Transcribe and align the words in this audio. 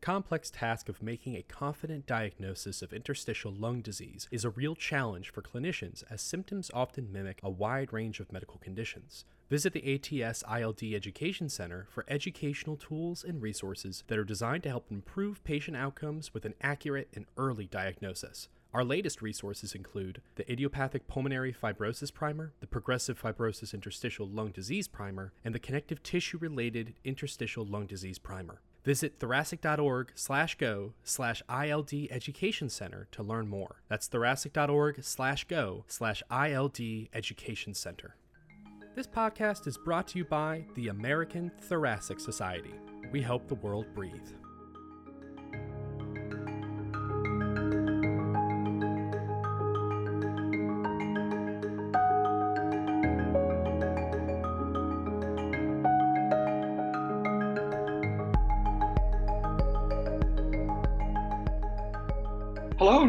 complex 0.00 0.50
task 0.50 0.88
of 0.88 1.02
making 1.02 1.36
a 1.36 1.42
confident 1.42 2.06
diagnosis 2.06 2.82
of 2.82 2.92
interstitial 2.92 3.52
lung 3.52 3.82
disease 3.82 4.28
is 4.30 4.44
a 4.44 4.50
real 4.50 4.74
challenge 4.74 5.30
for 5.30 5.42
clinicians 5.42 6.02
as 6.10 6.22
symptoms 6.22 6.70
often 6.72 7.12
mimic 7.12 7.40
a 7.42 7.50
wide 7.50 7.92
range 7.92 8.20
of 8.20 8.32
medical 8.32 8.58
conditions. 8.58 9.24
Visit 9.50 9.72
the 9.72 10.22
ATS 10.22 10.42
ILD 10.48 10.82
Education 10.94 11.48
Center 11.48 11.86
for 11.90 12.04
educational 12.08 12.76
tools 12.76 13.24
and 13.24 13.42
resources 13.42 14.04
that 14.06 14.18
are 14.18 14.24
designed 14.24 14.62
to 14.62 14.68
help 14.68 14.86
improve 14.90 15.44
patient 15.44 15.76
outcomes 15.76 16.32
with 16.32 16.44
an 16.44 16.54
accurate 16.62 17.08
and 17.14 17.26
early 17.36 17.66
diagnosis. 17.66 18.48
Our 18.72 18.84
latest 18.84 19.20
resources 19.20 19.74
include 19.74 20.22
the 20.36 20.50
Idiopathic 20.50 21.08
Pulmonary 21.08 21.52
Fibrosis 21.52 22.14
Primer, 22.14 22.52
the 22.60 22.68
Progressive 22.68 23.20
Fibrosis 23.20 23.74
Interstitial 23.74 24.28
Lung 24.28 24.52
Disease 24.52 24.86
Primer, 24.86 25.32
and 25.44 25.52
the 25.52 25.58
Connective 25.58 26.02
Tissue 26.04 26.38
Related 26.38 26.94
Interstitial 27.04 27.66
Lung 27.66 27.86
Disease 27.86 28.20
Primer. 28.20 28.60
Visit 28.84 29.18
thoracic.org 29.18 30.12
slash 30.14 30.56
go 30.56 30.94
slash 31.04 31.42
ILD 31.48 31.92
Education 32.10 32.68
Center 32.68 33.08
to 33.12 33.22
learn 33.22 33.48
more. 33.48 33.82
That's 33.88 34.08
thoracic.org 34.08 35.04
slash 35.04 35.44
go 35.44 35.84
slash 35.86 36.22
ILD 36.30 36.78
Education 37.12 37.74
Center. 37.74 38.16
This 38.96 39.06
podcast 39.06 39.66
is 39.66 39.78
brought 39.78 40.08
to 40.08 40.18
you 40.18 40.24
by 40.24 40.64
the 40.74 40.88
American 40.88 41.52
Thoracic 41.60 42.18
Society. 42.20 42.74
We 43.12 43.22
help 43.22 43.48
the 43.48 43.54
world 43.56 43.86
breathe. 43.94 44.30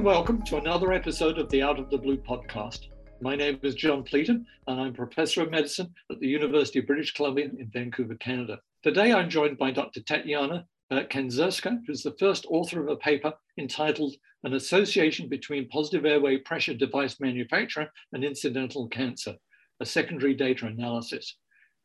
And 0.01 0.07
welcome 0.07 0.41
to 0.45 0.57
another 0.57 0.93
episode 0.93 1.37
of 1.37 1.47
the 1.51 1.61
Out 1.61 1.77
of 1.77 1.91
the 1.91 1.97
Blue 1.99 2.17
podcast. 2.17 2.87
My 3.21 3.35
name 3.35 3.59
is 3.61 3.75
John 3.75 4.03
Fleetham 4.03 4.45
and 4.65 4.81
I'm 4.81 4.93
Professor 4.93 5.43
of 5.43 5.51
Medicine 5.51 5.93
at 6.09 6.19
the 6.19 6.27
University 6.27 6.79
of 6.79 6.87
British 6.87 7.13
Columbia 7.13 7.51
in 7.55 7.69
Vancouver, 7.71 8.15
Canada. 8.15 8.57
Today 8.81 9.13
I'm 9.13 9.29
joined 9.29 9.59
by 9.59 9.69
Dr. 9.69 10.01
Tatiana 10.01 10.65
uh, 10.89 11.03
Kendzerska, 11.03 11.81
who's 11.85 12.01
the 12.01 12.15
first 12.17 12.47
author 12.49 12.81
of 12.81 12.89
a 12.89 12.95
paper 12.95 13.31
entitled 13.59 14.15
An 14.43 14.55
Association 14.55 15.29
Between 15.29 15.69
Positive 15.69 16.03
Airway 16.03 16.37
Pressure 16.37 16.73
Device 16.73 17.19
Manufacturer 17.19 17.87
and 18.11 18.23
Incidental 18.23 18.87
Cancer, 18.87 19.35
a 19.81 19.85
secondary 19.85 20.33
data 20.33 20.65
analysis. 20.65 21.37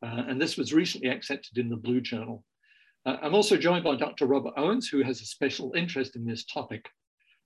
Uh, 0.03 0.23
and 0.27 0.41
this 0.41 0.57
was 0.57 0.73
recently 0.73 1.09
accepted 1.09 1.59
in 1.59 1.69
the 1.69 1.77
Blue 1.77 2.01
Journal. 2.01 2.43
Uh, 3.05 3.17
I'm 3.21 3.35
also 3.35 3.57
joined 3.57 3.83
by 3.83 3.95
Dr. 3.95 4.25
Robert 4.25 4.55
Owens, 4.57 4.89
who 4.89 5.03
has 5.03 5.21
a 5.21 5.25
special 5.25 5.71
interest 5.75 6.15
in 6.15 6.25
this 6.25 6.45
topic. 6.45 6.83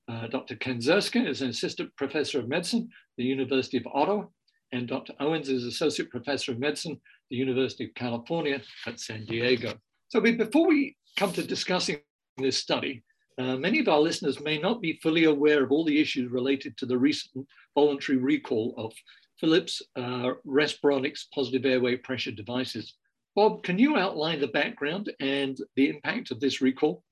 Uh, 0.08 0.28
Dr. 0.28 0.56
Kendzerska 0.56 1.28
is 1.28 1.42
an 1.42 1.50
assistant 1.50 1.96
professor 1.96 2.40
of 2.40 2.48
medicine 2.48 2.90
the 3.18 3.24
University 3.24 3.78
of 3.78 3.88
Ottawa, 3.94 4.26
and 4.72 4.88
Dr. 4.88 5.14
Owens 5.20 5.50
is 5.50 5.66
associate 5.66 6.10
professor 6.10 6.52
of 6.52 6.60
medicine 6.60 7.00
the 7.30 7.38
University 7.38 7.86
of 7.86 7.94
California 7.94 8.62
at 8.86 9.00
San 9.00 9.26
Diego. 9.26 9.74
So 10.10 10.20
before 10.20 10.68
we 10.68 10.98
come 11.18 11.32
to 11.34 11.44
discussing 11.44 12.00
this 12.38 12.58
study, 12.58 13.04
uh, 13.38 13.56
many 13.58 13.80
of 13.80 13.88
our 13.88 14.00
listeners 14.00 14.42
may 14.42 14.58
not 14.58 14.82
be 14.82 15.00
fully 15.02 15.26
aware 15.26 15.64
of 15.64 15.72
all 15.72 15.86
the 15.86 16.00
issues 16.00 16.32
related 16.32 16.78
to 16.78 16.86
the 16.86 16.98
recent 16.98 17.48
voluntary 17.76 18.18
recall 18.18 18.74
of 18.78 18.94
Philips 19.40 19.82
uh, 19.96 20.32
Respironics 20.46 21.26
positive 21.34 21.66
airway 21.66 21.96
pressure 21.96 22.32
devices. 22.32 22.96
Bob, 23.36 23.64
can 23.64 23.80
you 23.80 23.96
outline 23.96 24.42
the 24.42 24.48
background 24.48 25.12
and 25.20 25.58
the 25.76 25.90
impact 25.90 26.32
of 26.32 26.40
this 26.40 26.62
recall? 26.62 27.04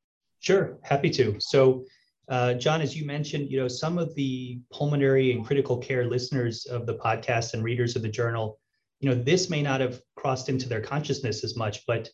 Sure, 0.42 0.78
happy 0.84 1.10
to. 1.12 1.36
So 1.40 1.86
uh, 2.30 2.54
John, 2.54 2.82
as 2.82 2.96
you 2.96 3.06
mentioned, 3.06 3.50
you 3.50 3.60
know, 3.60 3.68
some 3.68 3.98
of 3.98 4.14
the 4.14 4.60
pulmonary 4.72 5.32
and 5.32 5.44
critical 5.44 5.78
care 5.78 6.06
listeners 6.06 6.68
of 6.68 6.86
the 6.86 6.94
podcast 6.94 7.56
and 7.56 7.64
readers 7.64 7.96
of 7.96 8.04
the 8.04 8.10
journal, 8.10 8.60
you 9.00 9.10
know, 9.10 9.16
this 9.16 9.50
may 9.50 9.64
not 9.64 9.82
have 9.82 10.02
crossed 10.16 10.48
into 10.48 10.70
their 10.70 10.82
consciousness 10.82 11.44
as 11.44 11.56
much, 11.56 11.86
but 11.88 12.10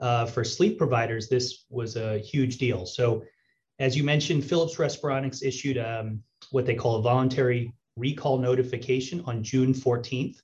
uh, 0.00 0.26
for 0.26 0.42
sleep 0.42 0.76
providers, 0.76 1.28
this 1.28 1.66
was 1.70 1.96
a 1.96 2.18
huge 2.18 2.58
deal. 2.58 2.84
So, 2.84 3.22
as 3.78 3.96
you 3.96 4.02
mentioned, 4.02 4.44
Philips 4.44 4.76
Respironics 4.76 5.42
issued 5.42 5.78
um, 5.78 6.22
what 6.50 6.66
they 6.66 6.74
call 6.74 6.96
a 6.96 7.02
voluntary 7.02 7.72
recall 7.96 8.38
notification 8.38 9.22
on 9.26 9.42
June 9.42 9.72
14th. 9.72 10.38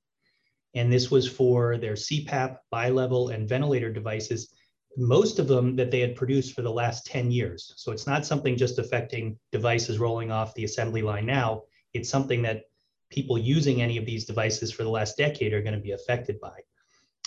And 0.74 0.92
this 0.92 1.10
was 1.10 1.28
for 1.28 1.78
their 1.78 1.94
CPAP, 1.94 2.58
bilevel, 2.72 3.34
and 3.34 3.48
ventilator 3.48 3.92
devices 3.92 4.54
most 4.96 5.38
of 5.38 5.48
them 5.48 5.76
that 5.76 5.90
they 5.90 6.00
had 6.00 6.16
produced 6.16 6.54
for 6.54 6.62
the 6.62 6.70
last 6.72 7.06
10 7.06 7.30
years. 7.30 7.74
So 7.76 7.92
it's 7.92 8.06
not 8.06 8.24
something 8.24 8.56
just 8.56 8.78
affecting 8.78 9.38
devices 9.52 9.98
rolling 9.98 10.30
off 10.30 10.54
the 10.54 10.64
assembly 10.64 11.02
line 11.02 11.26
now. 11.26 11.62
It's 11.92 12.08
something 12.08 12.42
that 12.42 12.62
people 13.10 13.38
using 13.38 13.82
any 13.82 13.98
of 13.98 14.06
these 14.06 14.24
devices 14.24 14.72
for 14.72 14.82
the 14.82 14.90
last 14.90 15.16
decade 15.16 15.52
are 15.52 15.62
going 15.62 15.74
to 15.74 15.80
be 15.80 15.92
affected 15.92 16.40
by. 16.40 16.60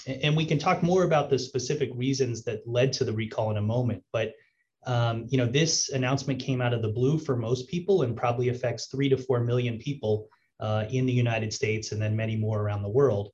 And 0.07 0.35
we 0.35 0.46
can 0.46 0.57
talk 0.57 0.81
more 0.81 1.03
about 1.03 1.30
the 1.30 1.38
specific 1.38 1.90
reasons 1.94 2.44
that 2.44 2.68
led 2.68 2.94
to 2.94 3.03
the 3.03 3.13
recall 3.13 3.52
in 3.52 3.57
a 3.57 3.62
moment. 3.62 4.03
But 4.12 4.34
um, 4.86 5.28
you 5.30 5.38
know, 5.38 5.46
this 5.46 5.90
announcement 5.90 6.40
came 6.40 6.62
out 6.62 6.74
of 6.74 6.81
the 6.81 6.90
blue 6.90 7.18
for 7.18 7.36
most 7.36 7.68
people 7.68 8.03
and 8.03 8.16
probably 8.16 8.50
affects 8.50 8.88
three 8.88 9.09
to 9.09 9.18
four 9.18 9.41
million 9.41 9.78
people 9.78 10.28
uh, 10.59 10.86
in 10.90 11.06
the 11.06 11.13
United 11.13 11.53
States 11.53 11.91
and 11.91 12.01
then 12.01 12.16
many 12.16 12.36
more 12.36 12.62
around 12.62 12.84
the 12.84 12.90
world. 12.90 13.31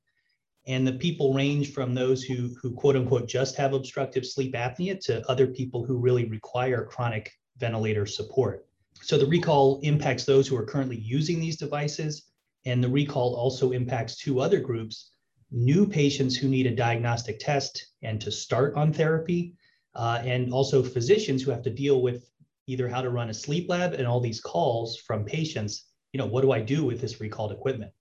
And 0.68 0.88
the 0.88 0.94
people 0.94 1.34
range 1.34 1.74
from 1.74 1.94
those 1.94 2.24
who, 2.24 2.56
who 2.62 2.72
quote 2.74 2.96
unquote 2.96 3.28
just 3.28 3.56
have 3.56 3.74
obstructive 3.74 4.26
sleep 4.26 4.54
apnea 4.54 5.00
to 5.06 5.28
other 5.30 5.48
people 5.48 5.86
who 5.86 5.98
really 5.98 6.26
require 6.26 6.86
chronic 6.86 7.32
ventilator 7.58 8.06
support. 8.06 8.66
So 9.02 9.18
the 9.18 9.28
recall 9.28 9.80
impacts 9.84 10.26
those 10.26 10.48
who 10.48 10.58
are 10.58 10.66
currently 10.66 10.98
using 10.98 11.40
these 11.40 11.58
devices. 11.58 12.32
And 12.66 12.84
the 12.84 12.90
recall 12.90 13.36
also 13.36 13.72
impacts 13.72 14.18
two 14.18 14.40
other 14.40 14.60
groups 14.60 15.12
new 15.52 15.88
patients 15.88 16.36
who 16.36 16.48
need 16.48 16.68
a 16.68 16.76
diagnostic 16.76 17.40
test 17.40 17.94
and 18.04 18.20
to 18.20 18.32
start 18.32 18.76
on 18.76 18.92
therapy, 18.92 19.54
uh, 19.96 20.22
and 20.26 20.52
also 20.52 20.84
physicians 20.84 21.42
who 21.42 21.52
have 21.52 21.62
to 21.64 21.70
deal 21.70 22.02
with 22.02 22.30
either 22.68 22.90
how 22.90 23.02
to 23.02 23.10
run 23.10 23.30
a 23.30 23.34
sleep 23.34 23.70
lab 23.70 23.94
and 23.94 24.08
all 24.08 24.20
these 24.20 24.42
calls 24.42 24.98
from 24.98 25.24
patients. 25.24 25.86
You 26.12 26.18
know, 26.18 26.26
what 26.26 26.42
do 26.42 26.52
I 26.52 26.60
do 26.60 26.84
with 26.84 27.00
this 27.00 27.22
recalled 27.22 27.52
equipment? 27.52 27.92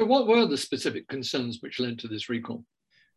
So, 0.00 0.06
what 0.06 0.26
were 0.26 0.46
the 0.46 0.56
specific 0.56 1.06
concerns 1.08 1.60
which 1.60 1.78
led 1.78 1.98
to 1.98 2.08
this 2.08 2.30
recall? 2.30 2.64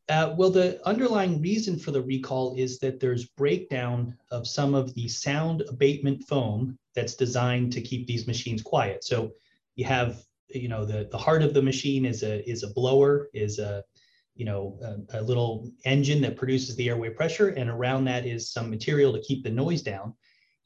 Uh, 0.10 0.36
well, 0.38 0.50
the 0.50 0.86
underlying 0.86 1.42
reason 1.42 1.80
for 1.80 1.92
the 1.92 2.02
recall 2.02 2.56
is 2.58 2.78
that 2.80 3.00
there's 3.00 3.24
breakdown 3.24 4.18
of 4.32 4.46
some 4.46 4.76
of 4.76 4.94
the 4.94 5.08
sound 5.08 5.64
abatement 5.70 6.28
foam 6.28 6.78
that's 6.94 7.16
designed 7.16 7.72
to 7.72 7.82
keep 7.82 8.06
these 8.06 8.28
machines 8.28 8.62
quiet. 8.62 9.06
So 9.06 9.32
you 9.78 9.86
have, 9.86 10.26
you 10.50 10.68
know, 10.68 10.84
the, 10.84 11.08
the 11.10 11.18
heart 11.18 11.42
of 11.42 11.54
the 11.54 11.62
machine 11.62 12.04
is 12.04 12.22
a 12.22 12.44
is 12.50 12.64
a 12.64 12.74
blower, 12.74 13.30
is 13.34 13.60
a, 13.60 13.82
you 14.36 14.44
know, 14.44 14.78
a, 15.14 15.20
a 15.20 15.22
little 15.22 15.72
engine 15.86 16.20
that 16.24 16.36
produces 16.36 16.76
the 16.76 16.90
airway 16.90 17.12
pressure, 17.12 17.48
and 17.48 17.70
around 17.70 18.04
that 18.06 18.26
is 18.26 18.52
some 18.52 18.70
material 18.70 19.14
to 19.14 19.22
keep 19.22 19.42
the 19.42 19.50
noise 19.50 19.84
down. 19.84 20.14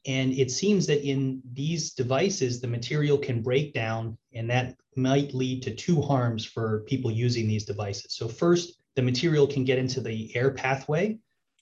And 0.06 0.32
it 0.32 0.50
seems 0.50 0.86
that 0.86 1.06
in 1.06 1.42
these 1.52 1.92
devices, 1.92 2.60
the 2.60 2.68
material 2.68 3.18
can 3.18 3.42
break 3.42 3.74
down, 3.74 4.16
and 4.32 4.48
that 4.48 4.76
might 4.96 5.34
lead 5.34 5.62
to 5.62 5.74
two 5.74 6.00
harms 6.00 6.44
for 6.44 6.80
people 6.86 7.10
using 7.10 7.48
these 7.48 7.64
devices. 7.64 8.14
So, 8.14 8.28
first, 8.28 8.74
the 8.94 9.02
material 9.02 9.46
can 9.46 9.64
get 9.64 9.78
into 9.78 10.00
the 10.00 10.34
air 10.36 10.50
pathway. 10.52 11.18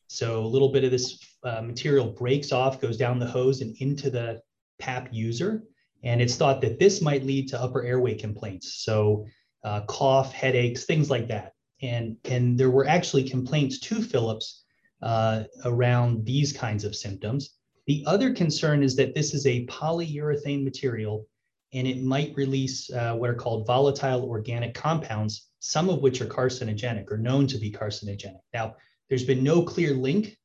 So, 0.08 0.44
a 0.44 0.46
little 0.46 0.70
bit 0.70 0.84
of 0.84 0.90
this 0.90 1.18
uh, 1.44 1.62
material 1.62 2.08
breaks 2.08 2.52
off, 2.52 2.80
goes 2.80 2.96
down 2.96 3.18
the 3.18 3.26
hose, 3.26 3.62
and 3.62 3.74
into 3.78 4.10
the 4.10 4.42
PAP 4.78 5.08
user. 5.12 5.64
And 6.04 6.20
it's 6.20 6.36
thought 6.36 6.60
that 6.60 6.78
this 6.78 7.00
might 7.00 7.24
lead 7.24 7.48
to 7.48 7.60
upper 7.60 7.84
airway 7.84 8.14
complaints. 8.14 8.84
So, 8.84 9.26
uh, 9.64 9.80
cough, 9.88 10.32
headaches, 10.32 10.84
things 10.84 11.10
like 11.10 11.28
that. 11.28 11.52
And, 11.82 12.16
and 12.24 12.58
there 12.58 12.70
were 12.70 12.86
actually 12.86 13.28
complaints 13.28 13.80
to 13.80 14.00
Philips 14.00 14.64
uh, 15.02 15.44
around 15.64 16.24
these 16.24 16.52
kinds 16.52 16.84
of 16.84 16.94
symptoms. 16.94 17.55
The 17.86 18.02
other 18.06 18.32
concern 18.32 18.82
is 18.82 18.96
that 18.96 19.14
this 19.14 19.32
is 19.32 19.46
a 19.46 19.66
polyurethane 19.66 20.64
material 20.64 21.26
and 21.72 21.86
it 21.86 22.02
might 22.02 22.36
release 22.36 22.90
uh, 22.92 23.14
what 23.14 23.30
are 23.30 23.34
called 23.34 23.66
volatile 23.66 24.24
organic 24.24 24.74
compounds, 24.74 25.48
some 25.60 25.88
of 25.88 26.00
which 26.00 26.20
are 26.20 26.26
carcinogenic 26.26 27.10
or 27.10 27.18
known 27.18 27.46
to 27.48 27.58
be 27.58 27.70
carcinogenic. 27.70 28.40
Now, 28.54 28.76
there's 29.08 29.24
been 29.24 29.42
no 29.42 29.62
clear 29.62 29.94
link 29.94 30.36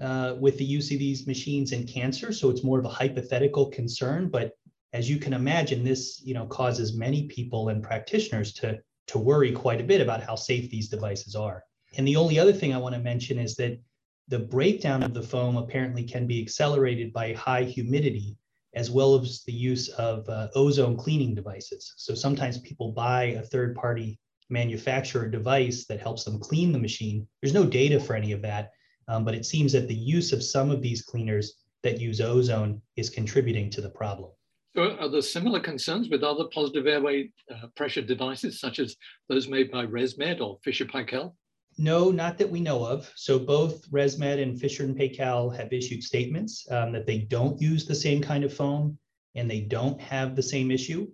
uh, 0.00 0.36
with 0.40 0.58
the 0.58 0.64
use 0.64 0.90
of 0.92 0.98
these 0.98 1.26
machines 1.26 1.72
in 1.72 1.86
cancer, 1.86 2.32
so 2.32 2.50
it's 2.50 2.64
more 2.64 2.78
of 2.78 2.84
a 2.84 2.90
hypothetical 2.90 3.66
concern. 3.66 4.28
But 4.28 4.52
as 4.92 5.10
you 5.10 5.18
can 5.18 5.32
imagine, 5.32 5.84
this 5.84 6.20
you 6.24 6.34
know 6.34 6.46
causes 6.46 6.96
many 6.96 7.26
people 7.26 7.68
and 7.68 7.82
practitioners 7.82 8.52
to 8.54 8.78
to 9.08 9.18
worry 9.18 9.52
quite 9.52 9.80
a 9.80 9.84
bit 9.84 10.00
about 10.00 10.22
how 10.22 10.36
safe 10.36 10.70
these 10.70 10.88
devices 10.88 11.34
are. 11.34 11.62
And 11.96 12.06
the 12.06 12.16
only 12.16 12.38
other 12.38 12.52
thing 12.52 12.74
I 12.74 12.78
want 12.78 12.94
to 12.94 13.00
mention 13.00 13.38
is 13.38 13.56
that 13.56 13.80
the 14.28 14.38
breakdown 14.38 15.02
of 15.02 15.14
the 15.14 15.22
foam 15.22 15.56
apparently 15.56 16.04
can 16.04 16.26
be 16.26 16.40
accelerated 16.42 17.12
by 17.12 17.32
high 17.32 17.64
humidity 17.64 18.36
as 18.74 18.90
well 18.90 19.18
as 19.18 19.42
the 19.44 19.52
use 19.52 19.88
of 19.90 20.28
uh, 20.28 20.48
ozone 20.54 20.96
cleaning 20.96 21.34
devices. 21.34 21.94
So 21.96 22.14
sometimes 22.14 22.58
people 22.58 22.92
buy 22.92 23.24
a 23.24 23.42
third 23.42 23.74
party 23.74 24.18
manufacturer 24.50 25.28
device 25.28 25.86
that 25.86 26.00
helps 26.00 26.24
them 26.24 26.38
clean 26.38 26.72
the 26.72 26.78
machine. 26.78 27.26
There's 27.40 27.54
no 27.54 27.64
data 27.64 27.98
for 27.98 28.14
any 28.14 28.32
of 28.32 28.42
that, 28.42 28.70
um, 29.08 29.24
but 29.24 29.34
it 29.34 29.46
seems 29.46 29.72
that 29.72 29.88
the 29.88 29.94
use 29.94 30.32
of 30.32 30.42
some 30.42 30.70
of 30.70 30.82
these 30.82 31.02
cleaners 31.02 31.54
that 31.82 32.00
use 32.00 32.20
ozone 32.20 32.82
is 32.96 33.08
contributing 33.08 33.70
to 33.70 33.80
the 33.80 33.90
problem. 33.90 34.30
So 34.76 34.96
are 34.98 35.08
there 35.08 35.22
similar 35.22 35.60
concerns 35.60 36.08
with 36.10 36.22
other 36.22 36.44
positive 36.52 36.86
airway 36.86 37.30
uh, 37.50 37.68
pressure 37.74 38.02
devices, 38.02 38.60
such 38.60 38.78
as 38.78 38.96
those 39.28 39.48
made 39.48 39.70
by 39.70 39.86
ResMed 39.86 40.40
or 40.40 40.58
Fisher 40.62 40.84
Paykel? 40.84 41.32
No, 41.78 42.10
not 42.10 42.38
that 42.38 42.50
we 42.50 42.60
know 42.60 42.84
of. 42.84 43.10
So 43.14 43.38
both 43.38 43.88
ResMed 43.90 44.42
and 44.42 44.60
Fisher 44.60 44.82
and 44.82 44.96
Paykel 44.96 45.56
have 45.56 45.72
issued 45.72 46.02
statements 46.02 46.66
um, 46.72 46.90
that 46.92 47.06
they 47.06 47.18
don't 47.18 47.60
use 47.60 47.86
the 47.86 47.94
same 47.94 48.20
kind 48.20 48.42
of 48.42 48.52
foam 48.52 48.98
and 49.36 49.48
they 49.48 49.60
don't 49.60 50.00
have 50.00 50.34
the 50.34 50.42
same 50.42 50.72
issue. 50.72 51.06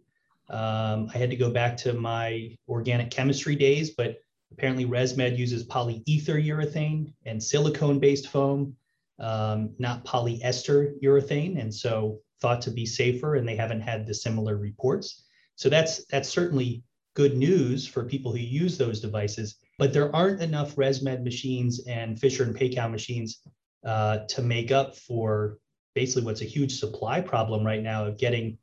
Um, 0.49 1.11
I 1.14 1.19
had 1.19 1.31
to 1.31 1.37
go 1.37 1.50
back 1.50 1.76
to 1.78 1.93
my 1.93 2.56
organic 2.66 3.11
chemistry 3.11 3.56
days, 3.56 3.90
but 3.90 4.16
apparently 4.52 4.87
ResMed 4.87 5.37
uses 5.37 5.66
polyether 5.66 6.43
urethane 6.43 7.12
and 7.26 7.43
silicone-based 7.43 8.28
foam, 8.28 8.75
um, 9.19 9.75
not 9.78 10.05
polyester 10.06 10.99
urethane, 11.02 11.61
and 11.61 11.75
so 11.75 12.20
thought 12.40 12.62
to 12.62 12.70
be 12.70 12.87
safer, 12.87 13.34
and 13.34 13.46
they 13.46 13.56
haven't 13.56 13.81
had 13.81 14.06
the 14.06 14.14
similar 14.14 14.56
reports. 14.56 15.25
So 15.56 15.69
that's 15.69 16.05
that's 16.06 16.28
certainly 16.28 16.82
good 17.14 17.37
news 17.37 17.87
for 17.87 18.05
people 18.05 18.32
who 18.32 18.38
use 18.38 18.76
those 18.76 19.00
devices 19.00 19.56
but 19.79 19.93
there 19.93 20.15
aren't 20.15 20.41
enough 20.41 20.76
ResMed 20.76 21.25
machines 21.25 21.87
and 21.87 22.19
Fisher 22.19 22.44
and 22.44 22.56
Paykel 22.56 22.91
machines 22.91 23.41
uh, 23.85 24.19
to 24.29 24.43
make 24.43 24.71
up 24.71 24.97
for 24.97 25.59
basically 25.94 26.25
what's 26.25 26.43
a 26.43 26.47
huge 26.47 26.79
supply 26.79 27.21
problem 27.21 27.65
right 27.65 27.82
now 27.82 28.05
of 28.05 28.19
getting 28.19 28.59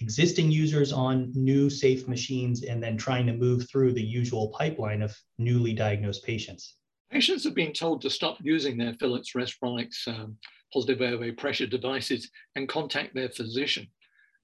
existing 0.00 0.50
users 0.50 0.92
on 0.92 1.32
new 1.34 1.70
safe 1.70 2.06
machines 2.06 2.64
and 2.64 2.82
then 2.82 2.96
trying 2.96 3.26
to 3.26 3.32
move 3.32 3.68
through 3.70 3.92
the 3.92 4.02
usual 4.02 4.48
pipeline 4.48 5.02
of 5.02 5.16
newly 5.38 5.72
diagnosed 5.72 6.24
patients. 6.24 6.76
Patients 7.10 7.44
have 7.44 7.54
been 7.54 7.72
told 7.72 8.02
to 8.02 8.10
stop 8.10 8.36
using 8.42 8.76
their 8.76 8.94
Philips 8.94 9.32
Respironics 9.34 10.06
um, 10.08 10.36
positive 10.72 11.00
airway 11.00 11.30
pressure 11.30 11.66
devices 11.66 12.30
and 12.56 12.68
contact 12.68 13.14
their 13.14 13.28
physician. 13.28 13.86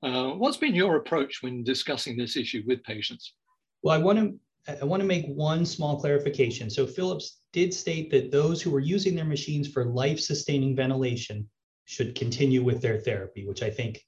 Uh, 0.02 0.30
what's 0.30 0.56
been 0.56 0.74
your 0.74 0.96
approach 0.96 1.42
when 1.42 1.62
discussing 1.62 2.16
this 2.16 2.36
issue 2.36 2.62
with 2.66 2.82
patients? 2.82 3.34
Well, 3.82 3.94
I 3.94 3.98
want 3.98 4.18
to 4.18 4.34
I 4.68 4.84
want 4.84 5.00
to 5.00 5.06
make 5.06 5.26
one 5.26 5.66
small 5.66 6.00
clarification. 6.00 6.70
So 6.70 6.86
Philips 6.86 7.40
did 7.52 7.74
state 7.74 8.10
that 8.10 8.30
those 8.30 8.62
who 8.62 8.74
are 8.76 8.80
using 8.80 9.16
their 9.16 9.24
machines 9.24 9.68
for 9.68 9.84
life-sustaining 9.86 10.76
ventilation 10.76 11.48
should 11.84 12.14
continue 12.14 12.62
with 12.62 12.80
their 12.80 12.98
therapy, 12.98 13.46
which 13.46 13.62
I 13.62 13.70
think 13.70 14.00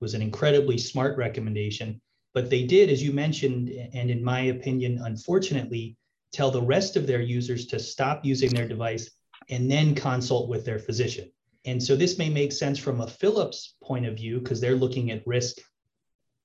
was 0.00 0.14
an 0.14 0.22
incredibly 0.22 0.78
smart 0.78 1.16
recommendation. 1.16 2.00
But 2.34 2.50
they 2.50 2.64
did, 2.64 2.90
as 2.90 3.02
you 3.02 3.12
mentioned, 3.12 3.68
and 3.92 4.10
in 4.10 4.22
my 4.22 4.40
opinion, 4.40 5.00
unfortunately, 5.04 5.96
tell 6.32 6.50
the 6.50 6.62
rest 6.62 6.96
of 6.96 7.06
their 7.06 7.20
users 7.20 7.66
to 7.66 7.78
stop 7.78 8.24
using 8.24 8.50
their 8.50 8.68
device 8.68 9.10
and 9.48 9.70
then 9.70 9.94
consult 9.94 10.48
with 10.48 10.64
their 10.64 10.78
physician. 10.78 11.30
And 11.64 11.82
so 11.82 11.94
this 11.94 12.18
may 12.18 12.30
make 12.30 12.52
sense 12.52 12.78
from 12.78 13.00
a 13.00 13.06
Philips 13.06 13.76
point 13.82 14.06
of 14.06 14.16
view 14.16 14.40
because 14.40 14.60
they're 14.60 14.76
looking 14.76 15.10
at 15.10 15.26
risk 15.26 15.58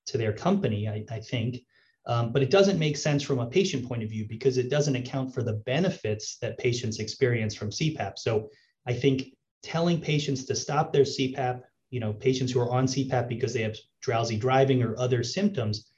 to 0.08 0.18
their 0.18 0.34
company, 0.34 0.88
I, 0.88 1.06
I 1.10 1.20
think. 1.20 1.58
Um, 2.08 2.32
but 2.32 2.44
it 2.44 2.52
doesn't 2.52 2.78
make 2.78 2.98
sense 2.98 3.24
from 3.24 3.40
a 3.40 3.48
patient 3.48 3.88
point 3.88 4.04
of 4.04 4.10
view 4.10 4.26
because 4.30 4.58
it 4.58 4.70
doesn't 4.70 4.96
account 4.96 5.34
for 5.34 5.42
the 5.42 5.54
benefits 5.54 6.38
that 6.38 6.58
patients 6.60 7.00
experience 7.00 7.56
from 7.56 7.72
CPAP. 7.72 8.20
So 8.20 8.50
I 8.86 8.94
think 8.94 9.34
telling 9.64 10.00
patients 10.00 10.46
to 10.46 10.56
stop 10.56 10.94
their 10.94 11.04
CPAP, 11.04 11.62
you 11.90 12.00
know, 12.00 12.14
patients 12.14 12.52
who 12.52 12.60
are 12.60 12.72
on 12.72 12.86
CPAP 12.86 13.28
because 13.28 13.54
they 13.54 13.64
have 13.64 13.76
drowsy 14.02 14.38
driving 14.38 14.84
or 14.84 14.98
other 15.00 15.24
symptoms, 15.24 15.90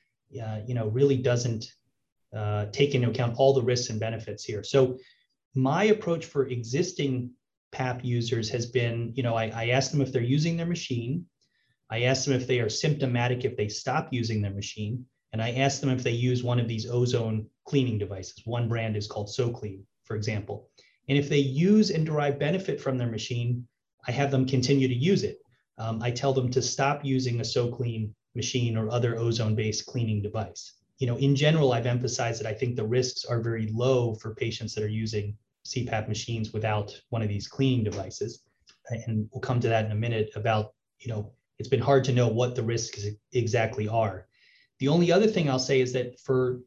uh, 0.42 0.60
you 0.66 0.74
know, 0.74 0.88
really 0.88 1.18
doesn't 1.18 1.66
uh, 2.36 2.68
take 2.72 2.96
into 2.96 3.10
account 3.10 3.36
all 3.38 3.54
the 3.54 3.62
risks 3.62 3.90
and 3.90 4.00
benefits 4.00 4.46
here. 4.46 4.64
So 4.64 4.98
my 5.56 5.86
approach 5.86 6.26
for 6.26 6.48
existing 6.48 7.32
PAP 7.74 8.06
users 8.06 8.50
has 8.50 8.66
been, 8.66 9.12
you 9.16 9.24
know, 9.24 9.36
I, 9.36 9.52
I 9.54 9.70
ask 9.70 9.92
them 9.92 10.02
if 10.02 10.14
they're 10.14 10.22
using 10.22 10.56
their 10.56 10.66
machine. 10.66 11.26
I 11.90 12.04
ask 12.04 12.26
them 12.26 12.34
if 12.34 12.48
they 12.48 12.60
are 12.62 12.70
symptomatic 12.70 13.44
if 13.44 13.58
they 13.58 13.68
stop 13.68 14.10
using 14.12 14.42
their 14.42 14.54
machine 14.54 15.06
and 15.34 15.42
I 15.42 15.52
asked 15.52 15.82
them 15.82 15.90
if 15.90 16.04
they 16.04 16.12
use 16.12 16.44
one 16.44 16.60
of 16.60 16.68
these 16.68 16.90
ozone 16.90 17.48
cleaning 17.66 17.98
devices. 17.98 18.42
One 18.46 18.68
brand 18.68 18.96
is 18.96 19.08
called 19.08 19.28
SoClean, 19.28 19.82
for 20.04 20.16
example. 20.16 20.70
And 21.10 21.18
if 21.18 21.30
they 21.30 21.38
use 21.38 21.90
and 21.90 22.06
derive 22.06 22.40
benefit 22.40 22.80
from 22.80 22.98
their 22.98 23.10
machine, 23.10 23.68
I 24.08 24.12
have 24.12 24.32
them 24.32 24.46
continue 24.46 24.88
to 24.88 24.94
use 24.94 25.24
it. 25.24 25.40
Um, 25.78 26.02
I 26.02 26.12
tell 26.12 26.34
them 26.34 26.50
to 26.52 26.62
stop 26.62 27.06
using 27.06 27.40
a 27.40 27.44
SoClean 27.44 28.12
machine 28.36 28.78
or 28.78 28.90
other 28.90 29.18
ozone-based 29.18 29.86
cleaning 29.86 30.22
device. 30.22 30.74
You 31.00 31.08
know, 31.08 31.18
in 31.18 31.36
general, 31.36 31.74
I've 31.74 31.86
emphasized 31.86 32.40
that 32.42 32.48
I 32.48 32.54
think 32.54 32.76
the 32.76 32.86
risks 32.86 33.26
are 33.26 33.42
very 33.42 33.68
low 33.68 34.16
for 34.16 34.34
patients 34.34 34.74
that 34.76 34.84
are 34.84 34.90
using 34.90 35.38
CPAP 35.66 36.08
machines 36.08 36.54
without 36.54 37.00
one 37.10 37.22
of 37.22 37.30
these 37.30 37.48
cleaning 37.48 37.84
devices. 37.84 38.44
And 38.90 39.30
we'll 39.32 39.42
come 39.42 39.60
to 39.60 39.68
that 39.68 39.86
in 39.86 39.92
a 39.92 39.96
minute 39.96 40.32
about, 40.36 40.74
you 41.00 41.12
know, 41.12 41.32
it's 41.60 41.70
been 41.70 41.82
hard 41.82 42.04
to 42.06 42.14
know 42.14 42.28
what 42.28 42.56
the 42.56 42.64
risks 42.64 43.06
exactly 43.34 43.88
are. 43.88 44.28
The 44.80 44.88
only 44.88 45.12
other 45.12 45.28
thing 45.28 45.50
I'll 45.50 45.60
say 45.60 45.82
is 45.82 45.94
that 45.94 46.20
for 46.20 46.60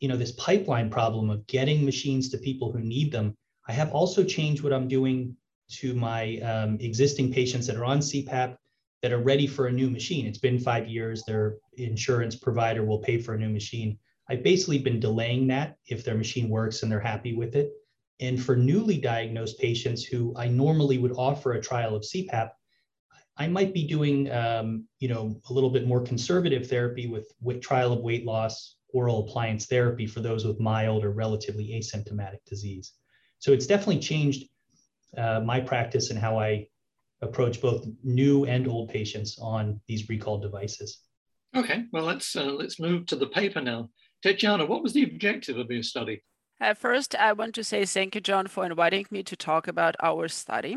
you 0.00 0.08
know 0.08 0.16
this 0.16 0.32
pipeline 0.32 0.90
problem 0.90 1.28
of 1.28 1.46
getting 1.46 1.84
machines 1.84 2.28
to 2.30 2.38
people 2.38 2.72
who 2.72 2.80
need 2.80 3.12
them, 3.12 3.36
I 3.68 3.72
have 3.72 3.92
also 3.92 4.24
changed 4.24 4.62
what 4.62 4.72
I'm 4.72 4.88
doing 4.88 5.36
to 5.70 5.94
my 5.94 6.38
um, 6.38 6.78
existing 6.80 7.32
patients 7.32 7.66
that 7.66 7.76
are 7.76 7.84
on 7.84 7.98
CPAP 7.98 8.56
that 9.02 9.12
are 9.12 9.22
ready 9.22 9.46
for 9.46 9.66
a 9.66 9.72
new 9.72 9.90
machine. 9.90 10.26
It's 10.26 10.38
been 10.38 10.58
five 10.58 10.88
years. 10.88 11.22
Their 11.24 11.56
insurance 11.76 12.34
provider 12.34 12.84
will 12.84 12.98
pay 12.98 13.18
for 13.18 13.34
a 13.34 13.38
new 13.38 13.50
machine. 13.50 13.98
I've 14.28 14.42
basically 14.42 14.78
been 14.78 15.00
delaying 15.00 15.46
that 15.48 15.76
if 15.86 16.04
their 16.04 16.16
machine 16.16 16.48
works 16.48 16.82
and 16.82 16.90
they're 16.90 17.00
happy 17.00 17.34
with 17.34 17.54
it. 17.54 17.72
And 18.20 18.42
for 18.42 18.56
newly 18.56 18.98
diagnosed 18.98 19.58
patients 19.58 20.04
who 20.04 20.34
I 20.36 20.48
normally 20.48 20.98
would 20.98 21.12
offer 21.12 21.52
a 21.52 21.60
trial 21.60 21.94
of 21.94 22.02
CPAP, 22.02 22.50
I 23.38 23.46
might 23.46 23.72
be 23.72 23.86
doing, 23.86 24.30
um, 24.32 24.86
you 24.98 25.08
know, 25.08 25.40
a 25.48 25.52
little 25.52 25.70
bit 25.70 25.86
more 25.86 26.00
conservative 26.00 26.68
therapy 26.68 27.06
with, 27.06 27.32
with 27.40 27.60
trial 27.60 27.92
of 27.92 28.00
weight 28.00 28.24
loss, 28.24 28.76
oral 28.92 29.20
appliance 29.20 29.66
therapy 29.66 30.06
for 30.06 30.20
those 30.20 30.44
with 30.44 30.58
mild 30.58 31.04
or 31.04 31.12
relatively 31.12 31.68
asymptomatic 31.68 32.44
disease. 32.46 32.94
So 33.38 33.52
it's 33.52 33.66
definitely 33.66 34.00
changed 34.00 34.48
uh, 35.16 35.40
my 35.40 35.60
practice 35.60 36.10
and 36.10 36.18
how 36.18 36.38
I 36.38 36.66
approach 37.22 37.60
both 37.60 37.86
new 38.02 38.44
and 38.44 38.66
old 38.66 38.88
patients 38.90 39.38
on 39.40 39.80
these 39.86 40.08
recall 40.08 40.38
devices. 40.38 41.00
Okay, 41.56 41.84
well 41.92 42.04
let's 42.04 42.36
uh, 42.36 42.52
let's 42.52 42.78
move 42.78 43.06
to 43.06 43.16
the 43.16 43.26
paper 43.26 43.60
now. 43.60 43.88
Tatiana, 44.22 44.66
what 44.66 44.82
was 44.82 44.92
the 44.92 45.04
objective 45.04 45.58
of 45.58 45.70
your 45.70 45.82
study? 45.82 46.22
Uh, 46.60 46.74
first, 46.74 47.14
I 47.14 47.32
want 47.32 47.54
to 47.54 47.62
say 47.62 47.84
thank 47.84 48.16
you, 48.16 48.20
John, 48.20 48.48
for 48.48 48.66
inviting 48.66 49.06
me 49.10 49.22
to 49.22 49.36
talk 49.36 49.68
about 49.68 49.94
our 50.02 50.26
study. 50.26 50.76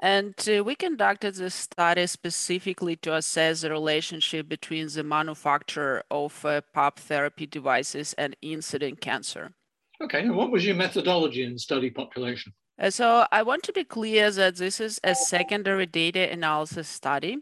And 0.00 0.34
uh, 0.48 0.64
we 0.64 0.74
conducted 0.74 1.34
this 1.34 1.54
study 1.54 2.06
specifically 2.06 2.96
to 2.96 3.14
assess 3.14 3.60
the 3.60 3.70
relationship 3.70 4.48
between 4.48 4.88
the 4.88 5.04
manufacturer 5.04 6.02
of 6.10 6.44
uh, 6.46 6.62
PAP 6.72 6.98
therapy 6.98 7.46
devices 7.46 8.14
and 8.14 8.36
incident 8.40 9.02
cancer. 9.02 9.52
Okay, 10.00 10.20
and 10.20 10.34
what 10.34 10.50
was 10.50 10.64
your 10.64 10.76
methodology 10.76 11.42
in 11.42 11.58
study 11.58 11.90
population? 11.90 12.54
Uh, 12.80 12.90
so 12.90 13.26
I 13.32 13.42
want 13.42 13.64
to 13.64 13.72
be 13.72 13.82
clear 13.82 14.30
that 14.30 14.56
this 14.56 14.78
is 14.78 15.00
a 15.02 15.14
secondary 15.14 15.86
data 15.86 16.30
analysis 16.30 16.88
study. 16.88 17.38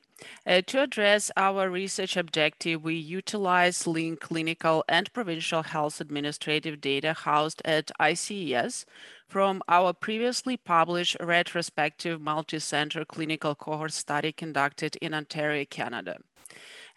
Uh, 0.46 0.62
to 0.66 0.82
address 0.82 1.30
our 1.36 1.68
research 1.68 2.16
objective, 2.16 2.82
we 2.82 2.94
utilize 2.94 3.86
linked 3.86 4.22
clinical 4.22 4.82
and 4.88 5.12
provincial 5.12 5.62
health 5.62 6.00
administrative 6.00 6.80
data 6.80 7.12
housed 7.12 7.60
at 7.66 7.90
ICES 8.00 8.86
from 9.28 9.62
our 9.68 9.92
previously 9.92 10.56
published 10.56 11.18
retrospective 11.20 12.18
multi-center 12.18 13.04
clinical 13.04 13.54
cohort 13.54 13.92
study 13.92 14.32
conducted 14.32 14.96
in 15.02 15.12
Ontario, 15.12 15.66
Canada. 15.68 16.16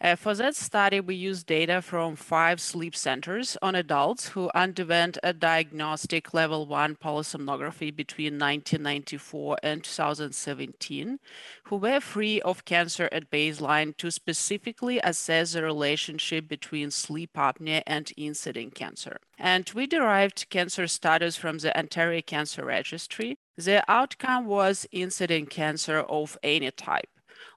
Uh, 0.01 0.15
for 0.15 0.34
that 0.34 0.56
study, 0.56 1.01
we 1.01 1.13
used 1.13 1.46
data 1.46 1.82
from 1.82 2.15
five 2.15 2.62
sleep 2.62 2.96
centers 2.96 3.58
on 3.62 3.75
adults 3.75 4.29
who 4.29 4.50
underwent 4.56 5.18
a 5.24 5.34
diagnostic 5.34 6.34
level 6.34 6.65
one 6.65 6.96
polysomnography 6.96 7.94
between 7.94 8.39
1994 8.39 9.58
and 9.62 9.84
2017, 9.84 11.20
who 11.65 11.75
were 11.75 12.00
free 12.00 12.39
of 12.41 12.63
cancer 12.63 13.10
at 13.12 13.29
baseline 13.29 13.96
to 13.98 14.10
specifically 14.10 15.01
assess 15.03 15.51
the 15.51 15.62
relationship 15.62 16.48
between 16.48 16.89
sleep 16.89 17.32
apnea 17.36 17.84
and 17.86 18.13
incident 18.15 18.74
cancer. 18.75 19.18
And 19.38 19.70
we 19.75 19.86
derived 19.86 20.50
cancer 20.50 20.88
status 20.88 21.36
from 21.36 21.58
the 21.58 21.77
Ontario 21.77 22.22
Cancer 22.22 22.63
Registry. 22.63 23.38
The 23.58 23.84
outcome 23.91 24.46
was 24.46 24.88
incident 24.94 25.50
cancer 25.50 26.00
of 26.00 26.38
any 26.41 26.72
type. 26.72 27.10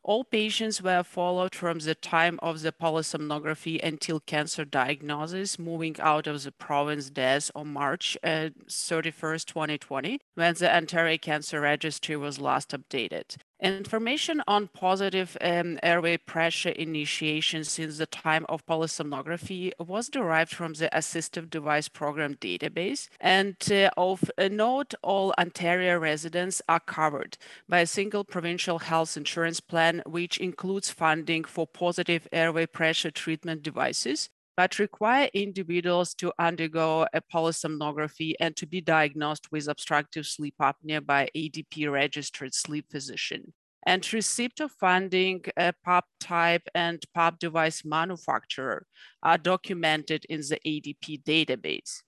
All 0.04 0.24
patients 0.24 0.82
were 0.82 1.04
followed 1.04 1.54
from 1.54 1.78
the 1.78 1.94
time 1.94 2.40
of 2.42 2.62
the 2.62 2.72
polysomnography 2.72 3.80
until 3.80 4.18
cancer 4.18 4.64
diagnosis, 4.64 5.60
moving 5.60 5.94
out 6.00 6.26
of 6.26 6.42
the 6.42 6.50
province 6.50 7.08
death 7.08 7.52
on 7.54 7.72
March 7.72 8.18
uh, 8.24 8.50
31st, 8.68 9.44
2020, 9.44 10.20
when 10.34 10.54
the 10.54 10.74
Ontario 10.74 11.18
Cancer 11.18 11.60
Registry 11.60 12.16
was 12.16 12.40
last 12.40 12.70
updated. 12.70 13.36
Information 13.62 14.42
on 14.48 14.66
positive 14.66 15.36
um, 15.40 15.78
airway 15.84 16.16
pressure 16.16 16.70
initiation 16.70 17.62
since 17.62 17.96
the 17.96 18.06
time 18.06 18.44
of 18.48 18.66
polysomnography 18.66 19.70
was 19.78 20.08
derived 20.08 20.52
from 20.52 20.72
the 20.72 20.90
Assistive 20.92 21.48
Device 21.48 21.88
Program 21.88 22.34
database. 22.34 23.08
And 23.20 23.54
uh, 23.70 23.90
of 23.96 24.28
a 24.36 24.48
note, 24.48 24.94
all 25.00 25.32
Ontario 25.38 25.96
residents 25.96 26.60
are 26.68 26.80
covered 26.80 27.38
by 27.68 27.78
a 27.80 27.86
single 27.86 28.24
provincial 28.24 28.80
health 28.80 29.16
insurance 29.16 29.60
plan, 29.60 30.02
which 30.06 30.38
includes 30.38 30.90
funding 30.90 31.44
for 31.44 31.64
positive 31.64 32.26
airway 32.32 32.66
pressure 32.66 33.12
treatment 33.12 33.62
devices 33.62 34.28
but 34.56 34.78
require 34.78 35.28
individuals 35.34 36.14
to 36.14 36.32
undergo 36.38 37.06
a 37.12 37.20
polysomnography 37.20 38.34
and 38.40 38.56
to 38.56 38.66
be 38.66 38.80
diagnosed 38.80 39.50
with 39.50 39.68
obstructive 39.68 40.26
sleep 40.26 40.54
apnea 40.60 41.04
by 41.04 41.28
ADP 41.36 41.90
registered 41.90 42.54
sleep 42.54 42.86
physician. 42.90 43.52
And 43.84 44.12
receipt 44.12 44.60
of 44.60 44.70
funding, 44.72 45.44
a 45.56 45.72
PAP 45.84 46.04
type 46.20 46.68
and 46.74 47.02
PAP 47.14 47.40
device 47.40 47.84
manufacturer 47.84 48.86
are 49.22 49.38
documented 49.38 50.24
in 50.26 50.40
the 50.40 50.58
ADP 50.64 51.24
database. 51.24 52.02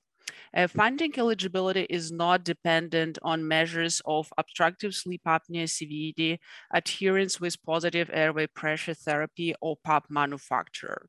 Uh, 0.57 0.69
funding 0.69 1.13
eligibility 1.19 1.87
is 1.91 2.13
not 2.13 2.45
dependent 2.45 3.19
on 3.23 3.47
measures 3.47 4.01
of 4.07 4.33
obstructive 4.39 4.95
sleep 4.95 5.23
apnea 5.27 5.69
severity, 5.69 6.41
adherence 6.73 7.41
with 7.41 7.63
positive 7.65 8.09
airway 8.13 8.47
pressure 8.47 8.95
therapy, 8.95 9.55
or 9.61 9.77
PAP 9.85 10.05
manufacturer. 10.09 11.09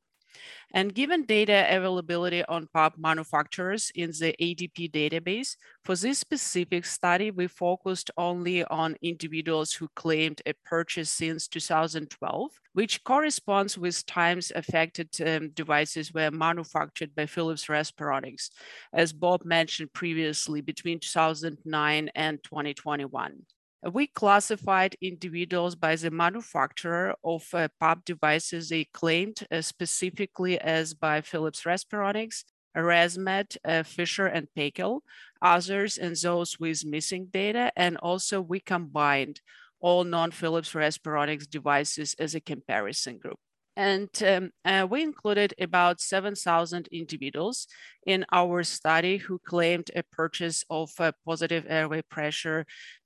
And 0.74 0.94
given 0.94 1.24
data 1.24 1.66
availability 1.70 2.44
on 2.44 2.68
PAP 2.74 2.98
manufacturers 2.98 3.90
in 3.94 4.10
the 4.10 4.34
ADP 4.40 4.90
database, 4.90 5.56
for 5.84 5.94
this 5.94 6.18
specific 6.18 6.84
study, 6.84 7.30
we 7.30 7.46
focused 7.46 8.10
only 8.16 8.64
on 8.64 8.96
individuals 9.00 9.72
who 9.72 9.88
claimed 9.94 10.42
a 10.44 10.52
purchase 10.64 11.10
since 11.10 11.46
2012, 11.48 12.50
which 12.72 13.04
corresponds 13.04 13.78
with 13.78 14.04
times 14.06 14.52
affected 14.54 15.08
um, 15.24 15.50
devices 15.50 16.12
were 16.12 16.30
manufactured 16.30 17.14
by 17.14 17.26
Philips 17.26 17.66
Respironics, 17.66 18.50
as 18.92 19.12
Bob 19.12 19.44
mentioned 19.44 19.92
previously, 19.92 20.60
between 20.60 20.98
2009 20.98 22.10
and 22.14 22.42
2021. 22.42 23.46
We 23.82 24.08
classified 24.08 24.96
individuals 25.00 25.76
by 25.76 25.96
the 25.96 26.10
manufacturer 26.10 27.14
of 27.22 27.46
uh, 27.54 27.68
PAP 27.78 28.04
devices 28.04 28.68
they 28.68 28.84
claimed 28.84 29.46
uh, 29.50 29.60
specifically 29.60 30.58
as 30.58 30.94
by 30.94 31.20
Philips 31.20 31.62
Respironics, 31.62 32.44
ResMed, 32.76 33.56
uh, 33.64 33.82
Fisher 33.84 34.26
and 34.26 34.48
Paykel, 34.56 35.00
others 35.40 35.98
and 35.98 36.16
those 36.16 36.58
with 36.58 36.84
missing 36.84 37.26
data. 37.26 37.70
And 37.76 37.96
also 37.98 38.40
we 38.40 38.60
combined 38.60 39.40
all 39.80 40.04
non-Philips 40.04 40.72
Respironics 40.72 41.48
devices 41.48 42.16
as 42.18 42.34
a 42.34 42.40
comparison 42.40 43.18
group. 43.18 43.38
And 43.76 44.08
um, 44.22 44.50
uh, 44.64 44.86
we 44.88 45.02
included 45.02 45.52
about 45.60 46.00
7,000 46.00 46.88
individuals 46.90 47.66
in 48.06 48.24
our 48.32 48.62
study 48.62 49.18
who 49.18 49.38
claimed 49.38 49.90
a 49.94 50.02
purchase 50.02 50.64
of 50.70 50.90
a 50.98 51.12
positive 51.26 51.66
airway 51.68 52.00
pressure 52.02 52.64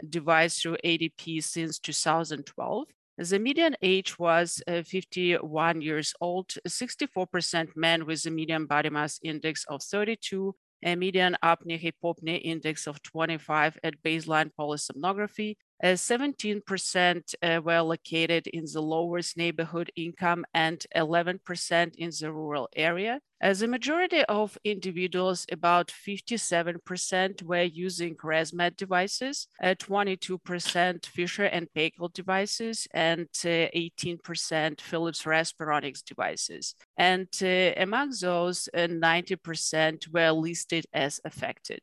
device 0.08 0.60
through 0.60 0.76
ADP 0.84 1.42
since 1.42 1.80
2012. 1.80 2.86
The 3.18 3.38
median 3.38 3.76
age 3.82 4.18
was 4.18 4.62
uh, 4.66 4.82
51 4.82 5.82
years 5.82 6.14
old, 6.20 6.54
64% 6.66 7.76
men 7.76 8.06
with 8.06 8.24
a 8.24 8.30
median 8.30 8.66
body 8.66 8.90
mass 8.90 9.18
index 9.22 9.64
of 9.68 9.82
32, 9.82 10.54
a 10.84 10.96
median 10.96 11.36
apnea 11.44 11.78
hypopnea 11.78 12.40
index 12.42 12.86
of 12.86 13.02
25 13.02 13.78
at 13.84 14.02
baseline 14.02 14.50
polysomnography, 14.58 15.56
Uh, 15.82 15.88
17% 15.88 17.34
uh, 17.42 17.60
were 17.62 17.80
located 17.80 18.46
in 18.48 18.64
the 18.72 18.82
lowest 18.82 19.36
neighborhood 19.36 19.90
income 19.96 20.44
and 20.52 20.86
11% 20.94 21.94
in 21.96 22.10
the 22.20 22.32
rural 22.32 22.68
area. 22.76 23.20
Uh, 23.42 23.50
as 23.50 23.62
a 23.62 23.66
majority 23.66 24.22
of 24.24 24.58
individuals, 24.64 25.46
about 25.50 25.88
57% 25.88 27.42
were 27.42 27.62
using 27.62 28.14
ResMed 28.14 28.76
devices, 28.76 29.48
uh, 29.62 29.74
22% 29.78 31.06
Fisher 31.06 31.44
and 31.44 31.66
Paykel 31.74 32.12
devices, 32.12 32.86
and 32.92 33.26
18% 33.32 34.80
Philips 34.80 35.22
Respironics 35.22 36.04
devices. 36.04 36.74
And 36.96 37.28
uh, 37.42 37.72
among 37.76 38.12
those, 38.20 38.68
90% 38.74 40.12
were 40.12 40.30
listed 40.32 40.84
as 40.92 41.20
affected. 41.24 41.80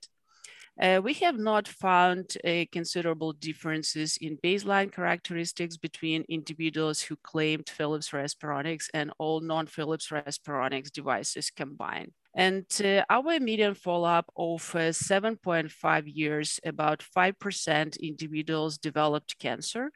Uh, 0.79 1.01
we 1.03 1.13
have 1.13 1.37
not 1.39 1.67
found 1.67 2.37
uh, 2.45 2.63
considerable 2.71 3.33
differences 3.33 4.17
in 4.21 4.37
baseline 4.43 4.91
characteristics 4.91 5.75
between 5.75 6.23
individuals 6.29 7.01
who 7.01 7.15
claimed 7.23 7.67
Philips 7.67 8.09
Respironics 8.09 8.87
and 8.93 9.11
all 9.17 9.39
non-Philips 9.39 10.09
Respironics 10.09 10.91
devices 10.91 11.49
combined. 11.49 12.11
And 12.35 12.65
uh, 12.85 13.01
our 13.09 13.39
median 13.39 13.73
follow-up 13.73 14.31
of 14.37 14.61
uh, 14.75 14.93
7.5 14.93 16.03
years, 16.05 16.59
about 16.63 17.03
5% 17.17 17.99
individuals 17.99 18.77
developed 18.77 19.39
cancer. 19.39 19.91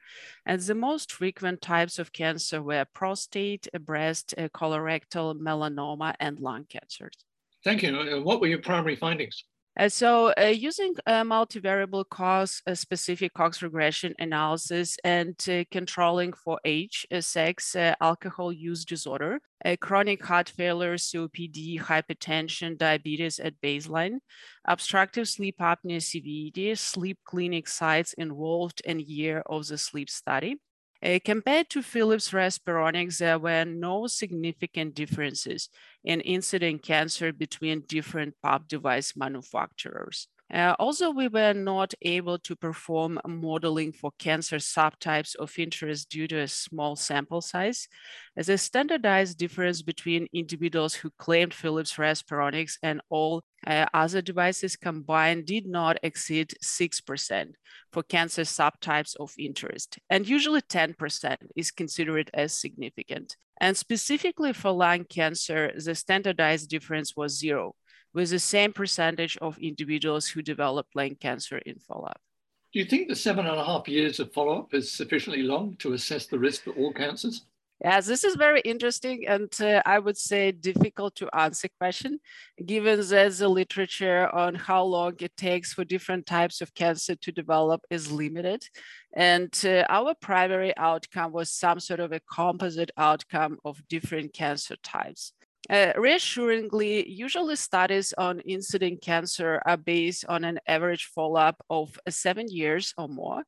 And 0.48 0.60
the 0.60 0.74
most 0.74 1.12
frequent 1.12 1.62
types 1.62 2.00
of 2.00 2.12
cancer 2.12 2.64
were 2.64 2.86
prostate, 2.96 3.68
breast, 3.82 4.34
uh, 4.40 4.48
colorectal, 4.50 5.40
melanoma, 5.40 6.16
and 6.20 6.40
lung 6.40 6.66
cancers. 6.68 7.14
Thank 7.64 7.84
you. 7.84 8.24
What 8.24 8.42
were 8.42 8.48
your 8.48 8.62
primary 8.64 8.96
findings? 8.96 9.44
Uh, 9.80 9.88
so 9.88 10.34
uh, 10.38 10.46
using 10.48 10.94
a 11.06 11.24
multivariable 11.24 12.04
cause 12.10 12.62
a 12.66 12.76
specific 12.76 13.34
Cox 13.34 13.62
regression 13.62 14.14
analysis 14.20 14.98
and 15.06 15.36
uh, 15.50 15.64
controlling 15.72 16.34
for 16.34 16.60
age, 16.66 17.08
uh, 17.10 17.22
sex, 17.22 17.74
uh, 17.76 17.96
alcohol 18.02 18.52
use 18.52 18.84
disorder, 18.84 19.40
chronic 19.80 20.26
heart 20.26 20.50
failure, 20.50 20.96
COPD, 20.96 21.80
hypertension, 21.80 22.78
diabetes 22.78 23.40
at 23.40 23.54
baseline, 23.62 24.18
obstructive 24.66 25.30
sleep 25.30 25.56
apnea 25.62 26.02
severity, 26.02 26.76
sleep 26.76 27.20
clinic 27.24 27.70
sites 27.70 28.12
involved 28.14 28.82
and 28.86 29.02
year 29.02 29.42
of 29.46 29.68
the 29.68 29.78
sleep 29.78 30.10
study, 30.10 30.58
uh, 31.04 31.20
compared 31.24 31.70
to 31.70 31.82
Philips 31.82 32.32
Respironics, 32.32 33.18
there 33.18 33.40
were 33.40 33.66
no 33.66 34.08
significant 34.08 34.96
differences 34.96 35.70
in 36.04 36.22
incident 36.22 36.84
cancer 36.84 37.32
between 37.32 37.84
different 37.88 38.36
PAP 38.44 38.68
device 38.68 39.16
manufacturers. 39.16 40.28
Uh, 40.54 40.76
also, 40.80 41.12
we 41.12 41.30
were 41.30 41.54
not 41.54 41.94
able 42.02 42.38
to 42.38 42.56
perform 42.56 43.20
modeling 43.26 43.94
for 43.94 44.12
cancer 44.20 44.58
subtypes 44.58 45.34
of 45.38 45.58
interest 45.58 46.10
due 46.10 46.28
to 46.28 46.40
a 46.40 46.48
small 46.48 46.96
sample 46.96 47.40
size, 47.40 47.88
as 48.36 48.50
a 48.50 48.58
standardized 48.58 49.38
difference 49.38 49.82
between 49.82 50.28
individuals 50.34 50.94
who 50.94 51.10
claimed 51.18 51.54
Philips 51.54 51.94
Respironics 51.94 52.78
and 52.84 53.00
all 53.10 53.44
uh, 53.68 53.86
other 53.94 54.22
devices 54.22 54.76
combined 54.76 55.46
did 55.46 55.68
not 55.68 55.98
exceed 56.04 56.54
6% 56.64 57.54
for 57.92 58.04
cancer 58.04 58.42
subtypes 58.42 59.16
of 59.20 59.34
interest. 59.38 60.00
And 60.10 60.28
usually 60.28 60.62
10% 60.62 61.38
is 61.56 61.72
considered 61.72 62.32
as 62.34 62.58
significant. 62.58 63.36
And 63.60 63.78
specifically 63.78 64.54
for 64.54 64.72
lung 64.72 65.06
cancer, 65.06 65.72
the 65.76 65.94
standardized 65.94 66.70
difference 66.70 67.16
was 67.16 67.38
zero, 67.38 67.76
with 68.14 68.32
the 68.32 68.40
same 68.40 68.74
percentage 68.74 69.38
of 69.38 69.60
individuals 69.60 70.28
who 70.28 70.42
developed 70.42 70.96
lung 70.96 71.16
cancer 71.16 71.60
in 71.60 71.78
follow-up. 71.80 72.20
Do 72.74 72.80
you 72.80 72.86
think 72.86 73.08
the 73.08 73.16
seven 73.16 73.46
and 73.46 73.60
a 73.60 73.66
half 73.66 73.88
years 73.88 74.20
of 74.20 74.34
follow-up 74.34 74.74
is 74.74 74.92
sufficiently 74.92 75.44
long 75.44 75.76
to 75.80 75.94
assess 75.94 76.26
the 76.26 76.40
risk 76.40 76.64
for 76.64 76.72
all 76.72 76.94
cancers? 76.94 77.44
Yes, 77.84 78.06
this 78.06 78.24
is 78.24 78.36
very 78.36 78.62
interesting 78.62 79.28
and 79.28 79.52
uh, 79.60 79.82
I 79.88 79.98
would 79.98 80.18
say 80.18 80.52
difficult 80.52 81.16
to 81.16 81.36
answer 81.36 81.68
question, 81.80 82.20
given 82.64 83.00
that 83.00 83.32
the 83.34 83.50
literature 83.50 84.30
on 84.36 84.54
how 84.54 84.84
long 84.84 85.14
it 85.20 85.36
takes 85.36 85.74
for 85.74 85.84
different 85.84 86.28
types 86.28 86.62
of 86.62 86.76
cancer 86.76 87.16
to 87.16 87.32
develop 87.32 87.82
is 87.90 88.12
limited. 88.12 88.64
And 89.16 89.52
uh, 89.66 89.86
our 89.90 90.14
primary 90.22 90.78
outcome 90.78 91.32
was 91.32 91.52
some 91.52 91.80
sort 91.80 92.02
of 92.02 92.12
a 92.12 92.22
composite 92.32 92.92
outcome 92.98 93.58
of 93.66 93.82
different 93.88 94.32
cancer 94.32 94.76
types. 94.84 95.34
Uh, 95.70 95.94
reassuringly, 95.96 97.10
usually 97.10 97.56
studies 97.56 98.14
on 98.18 98.42
incident 98.42 99.02
cancer 99.02 99.62
are 99.66 99.78
based 99.78 100.26
on 100.28 100.44
an 100.44 100.60
average 100.68 101.06
follow-up 101.16 101.56
of 101.70 101.98
seven 102.10 102.48
years 102.48 102.94
or 102.98 103.08
more. 103.08 103.44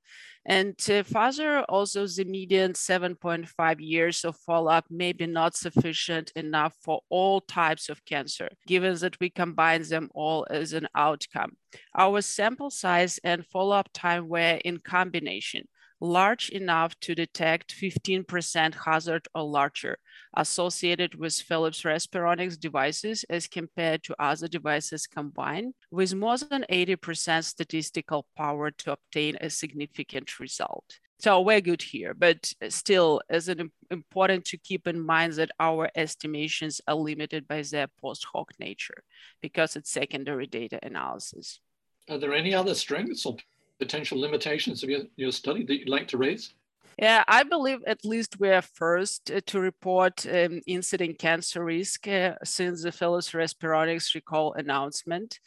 And 0.46 0.76
uh, 0.90 1.04
further, 1.04 1.62
also 1.64 2.06
the 2.06 2.26
median 2.26 2.74
7.5 2.74 3.76
years 3.80 4.26
of 4.26 4.36
follow-up 4.38 4.86
may 4.90 5.14
be 5.14 5.26
not 5.26 5.56
sufficient 5.56 6.32
enough 6.36 6.74
for 6.82 7.00
all 7.10 7.40
types 7.40 7.88
of 7.88 8.04
cancer, 8.04 8.50
given 8.68 8.96
that 8.98 9.20
we 9.22 9.30
combine 9.30 9.84
them 9.84 10.10
all 10.14 10.46
as 10.50 10.74
an 10.74 10.88
outcome. 10.96 11.54
Our 11.98 12.22
sample 12.22 12.72
size 12.72 13.20
and 13.24 13.46
follow-up 13.46 13.90
time 13.94 14.28
were 14.28 14.60
in 14.66 14.80
combination 14.80 15.68
large 16.04 16.50
enough 16.50 17.00
to 17.00 17.16
detect 17.16 17.74
15% 17.74 18.76
hazard 18.86 19.26
or 19.34 19.44
larger 19.44 19.98
associated 20.36 21.16
with 21.16 21.34
Philips 21.34 21.84
Respironics 21.84 22.60
devices 22.60 23.24
as 23.30 23.48
compared 23.48 24.04
to 24.04 24.16
other 24.20 24.50
devices 24.50 25.08
combined, 25.08 25.74
with 25.92 26.14
more 26.14 26.38
than 26.38 26.66
80% 26.70 27.46
statistical 27.46 28.28
power 28.36 28.70
to 28.70 28.92
obtain 28.92 29.38
a 29.40 29.50
significant 29.50 30.40
result. 30.42 31.00
so 31.20 31.40
we're 31.40 31.62
good 31.62 31.82
here, 31.82 32.14
but 32.14 32.52
still, 32.68 33.22
is 33.30 33.48
it 33.48 33.62
important 33.90 34.44
to 34.46 34.58
keep 34.58 34.88
in 34.88 35.00
mind 35.00 35.34
that 35.34 35.52
our 35.58 35.90
estimations 35.96 36.82
are 36.86 36.96
limited 36.96 37.48
by 37.48 37.62
their 37.62 37.88
post 38.02 38.26
hoc 38.34 38.52
nature 38.60 39.04
because 39.42 39.78
it's 39.78 39.90
secondary 39.90 40.48
data 40.48 40.80
analysis. 40.84 41.62
Are 42.10 42.18
there 42.18 42.34
any 42.34 42.54
other 42.54 42.76
strengths 42.76 43.26
or 43.26 43.38
potential 43.80 44.20
limitations 44.20 44.84
of 44.84 44.90
your, 44.90 45.02
your 45.16 45.32
study 45.32 45.64
that 45.66 45.80
you'd 45.80 45.90
like 45.90 46.08
to 46.10 46.18
raise? 46.18 46.54
Yeah, 47.00 47.24
I 47.28 47.44
believe 47.44 47.80
at 47.88 48.06
least 48.06 48.40
we 48.40 48.50
are 48.50 48.62
first 48.62 49.32
uh, 49.32 49.42
to 49.48 49.60
report 49.60 50.26
um, 50.28 50.62
incident 50.68 51.18
cancer 51.18 51.64
risk 51.64 52.08
uh, 52.08 52.36
since 52.44 52.84
the 52.84 52.92
Philips 52.92 53.32
Respironics 53.32 54.14
recall 54.14 54.54
announcement. 54.54 55.40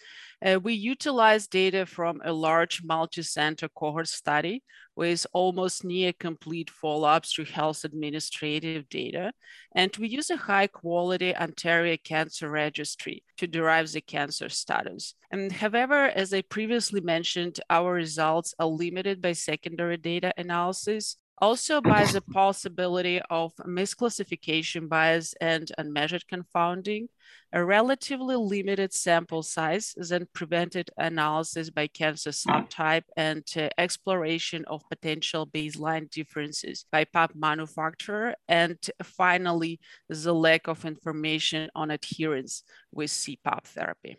Uh, 0.44 0.60
we 0.62 0.74
utilize 0.74 1.46
data 1.46 1.86
from 1.86 2.20
a 2.24 2.32
large 2.32 2.82
multi-center 2.84 3.68
cohort 3.68 4.08
study 4.08 4.62
with 4.94 5.26
almost 5.32 5.84
near 5.84 6.12
complete 6.12 6.70
follow-ups 6.70 7.32
through 7.32 7.44
health 7.46 7.84
administrative 7.84 8.88
data. 8.88 9.32
And 9.74 9.96
we 9.96 10.08
use 10.08 10.30
a 10.30 10.36
high 10.36 10.66
quality 10.66 11.34
Ontario 11.34 11.96
Cancer 12.02 12.50
Registry 12.50 13.22
to 13.38 13.46
derive 13.46 13.90
the 13.92 14.00
cancer 14.00 14.48
status. 14.48 15.14
And 15.30 15.52
however, 15.52 16.06
as 16.08 16.32
I 16.32 16.42
previously 16.42 17.00
mentioned, 17.00 17.60
our 17.70 17.92
results 17.92 18.54
are 18.58 18.66
limited 18.66 19.22
by 19.22 19.32
secondary 19.32 19.96
data 19.96 20.32
analysis 20.36 21.16
also 21.38 21.80
by 21.80 22.04
the 22.04 22.20
possibility 22.20 23.20
of 23.30 23.54
misclassification 23.56 24.88
bias 24.88 25.34
and 25.40 25.70
unmeasured 25.78 26.26
confounding, 26.28 27.08
a 27.52 27.64
relatively 27.64 28.37
limited 28.37 28.92
sample 28.92 29.42
size 29.42 29.95
then 29.97 30.26
prevented 30.33 30.90
analysis 30.99 31.71
by 31.71 31.87
cancer 31.87 32.30
subtype 32.30 33.04
and 33.16 33.45
uh, 33.56 33.68
exploration 33.78 34.64
of 34.66 34.88
potential 34.88 35.47
baseline 35.47 36.11
differences 36.11 36.85
by 36.90 37.04
PAP 37.04 37.33
manufacturer, 37.35 38.35
and 38.49 38.78
finally, 39.02 39.80
the 40.09 40.35
lack 40.35 40.68
of 40.68 40.85
information 40.85 41.71
on 41.75 41.90
adherence 41.90 42.62
with 42.92 43.11
CPAP 43.11 43.64
therapy. 43.64 44.16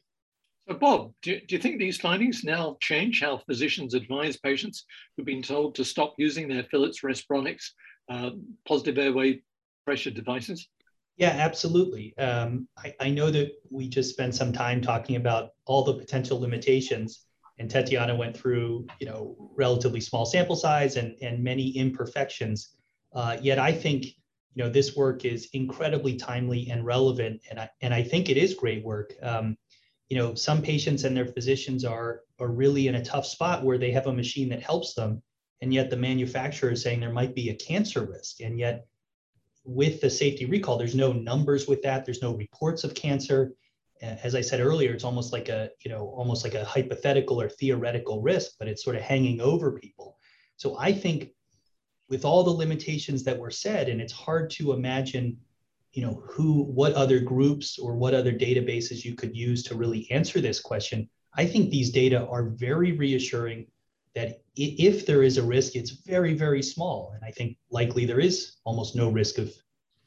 So 0.68 0.76
Bob, 0.76 1.14
do, 1.22 1.40
do 1.48 1.56
you 1.56 1.62
think 1.62 1.80
these 1.80 1.98
findings 1.98 2.44
now 2.44 2.78
change 2.82 3.22
how 3.22 3.38
physicians 3.38 3.94
advise 3.94 4.36
patients 4.36 4.86
who've 5.16 5.26
been 5.26 5.42
told 5.42 5.76
to 5.76 5.86
stop 5.86 6.16
using 6.18 6.48
their 6.48 6.64
Philips 6.64 7.02
Respironics 7.02 7.70
uh, 8.10 8.32
positive 8.68 8.98
airway 8.98 9.42
pressure 9.86 10.12
devices? 10.12 10.68
Yeah, 11.18 11.30
absolutely. 11.30 12.16
Um, 12.18 12.68
I, 12.78 12.94
I, 13.00 13.10
know 13.10 13.32
that 13.32 13.52
we 13.72 13.90
just 13.90 14.12
spent 14.12 14.36
some 14.36 14.54
time 14.54 14.82
talking 14.82 15.16
about 15.16 15.50
all 15.66 15.84
the 15.84 15.96
potential 15.96 16.40
limitations, 16.40 17.26
and 17.58 17.70
Tatiana 17.70 18.16
went 18.16 18.38
through, 18.38 18.86
you 19.00 19.08
know, 19.08 19.36
relatively 19.56 20.00
small 20.00 20.28
sample 20.28 20.56
size 20.56 20.96
and, 20.96 21.16
and 21.24 21.44
many 21.44 21.70
imperfections. 21.76 22.76
Uh, 23.14 23.38
yet 23.42 23.58
I 23.58 23.72
think, 23.72 24.06
you 24.06 24.64
know, 24.64 24.70
this 24.70 24.96
work 24.96 25.26
is 25.26 25.50
incredibly 25.54 26.18
timely 26.18 26.70
and 26.70 26.86
relevant, 26.86 27.42
and 27.50 27.60
I 27.60 27.70
and 27.82 27.96
I 27.96 28.04
think 28.04 28.30
it 28.30 28.38
is 28.38 28.54
great 28.54 28.86
work. 28.86 29.14
Um, 29.24 29.58
you 30.10 30.18
know 30.18 30.36
some 30.36 30.62
patients 30.62 31.04
and 31.04 31.16
their 31.16 31.26
physicians 31.26 31.84
are 31.84 32.22
are 32.40 32.48
really 32.48 32.88
in 32.88 32.96
a 32.96 33.04
tough 33.04 33.26
spot 33.26 33.64
where 33.64 33.78
they 33.78 33.92
have 33.92 34.08
a 34.08 34.14
machine 34.14 34.50
that 34.50 34.64
helps 34.64 34.94
them 34.94 35.22
and 35.62 35.74
yet 35.74 35.90
the 35.90 35.98
manufacturer 35.98 36.72
is 36.72 36.82
saying 36.82 37.00
there 37.00 37.12
might 37.12 37.36
be 37.36 37.50
a 37.50 37.56
cancer 37.56 38.06
risk 38.06 38.40
and 38.42 38.60
yet 38.60 38.86
with 39.68 40.00
the 40.00 40.10
safety 40.10 40.46
recall 40.46 40.78
there's 40.78 40.96
no 40.96 41.12
numbers 41.12 41.68
with 41.68 41.82
that. 41.82 42.06
There's 42.06 42.22
no 42.22 42.34
reports 42.34 42.84
of 42.84 42.96
cancer. 42.96 43.54
As 44.02 44.36
i 44.36 44.42
said 44.42 44.60
earlier 44.60 44.94
it's 44.94 45.04
almost 45.04 45.34
like 45.34 45.50
a 45.50 45.70
you 45.84 45.92
know 45.92 46.08
almost 46.16 46.44
like 46.44 46.54
a 46.54 46.64
hypothetical 46.64 47.42
or 47.42 47.50
theoretical 47.50 48.22
risk 48.22 48.52
but 48.60 48.68
it's 48.68 48.84
sort 48.84 48.96
of 48.96 49.02
hanging 49.02 49.42
over 49.42 49.72
people. 49.72 50.18
So 50.56 50.78
i 50.80 50.94
think 50.94 51.32
with 52.10 52.24
all 52.24 52.44
the 52.44 52.52
limitations 52.52 53.24
that 53.24 53.38
were 53.38 53.52
said 53.52 53.90
and 53.90 54.00
it's 54.00 54.14
hard 54.14 54.50
to 54.52 54.74
imagine 54.74 55.38
you 55.94 56.04
know 56.06 56.22
who 56.30 56.64
what 56.64 56.94
other 56.94 57.20
groups 57.20 57.80
or 57.80 57.96
what 57.96 58.14
other 58.14 58.32
databases 58.32 59.04
you 59.04 59.16
could 59.16 59.36
use 59.36 59.64
to 59.64 59.76
really 59.76 60.10
answer 60.12 60.40
this 60.40 60.60
question 60.60 61.10
i 61.36 61.46
think 61.46 61.70
these 61.70 61.90
data 61.90 62.26
are 62.28 62.50
very 62.50 62.92
reassuring 62.92 63.66
that 64.16 64.42
if 64.56 65.06
there 65.06 65.24
is 65.24 65.38
a 65.38 65.44
risk 65.44 65.76
it's 65.76 65.92
very 65.92 66.34
very 66.34 66.64
small. 66.64 67.12
And 67.16 67.24
i 67.24 67.32
think 67.32 67.58
likely 67.70 68.06
there 68.06 68.20
is 68.20 68.58
almost 68.64 68.96
no 68.96 69.10
risk 69.10 69.38
of 69.38 69.52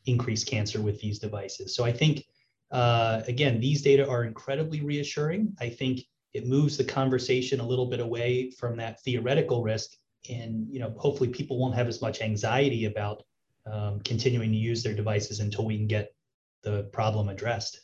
increased 0.07 0.47
cancer 0.47 0.81
with 0.81 1.01
these 1.01 1.19
devices. 1.19 1.75
So 1.75 1.85
i 1.85 1.93
think 1.93 2.25
uh, 2.71 3.23
again 3.27 3.61
these 3.61 3.83
data 3.83 4.09
are 4.09 4.25
incredibly 4.25 4.81
reassuring. 4.81 5.55
I 5.61 5.69
think 5.69 6.01
it 6.33 6.47
moves 6.47 6.77
the 6.77 6.85
conversation 6.85 7.61
a 7.61 7.67
little 7.67 7.87
bit 7.87 8.01
away 8.01 8.51
from 8.53 8.77
that 8.77 9.03
theoretical 9.03 9.63
risk. 9.63 9.91
And 10.29 10.67
you 10.71 10.81
know 10.81 10.95
hopefully 10.97 11.31
people 11.31 11.59
won't 11.59 11.75
have 11.75 11.89
as 11.89 12.01
much 12.01 12.21
anxiety 12.21 12.85
about 12.85 13.25
um, 13.67 14.01
continuing 14.01 14.51
to 14.53 14.59
use 14.59 14.83
their 14.83 14.95
devices 14.95 15.41
until 15.41 15.65
we 15.65 15.77
can 15.77 15.87
get 15.87 16.15
the 16.63 16.85
problem 16.93 17.29
addressed. 17.29 17.81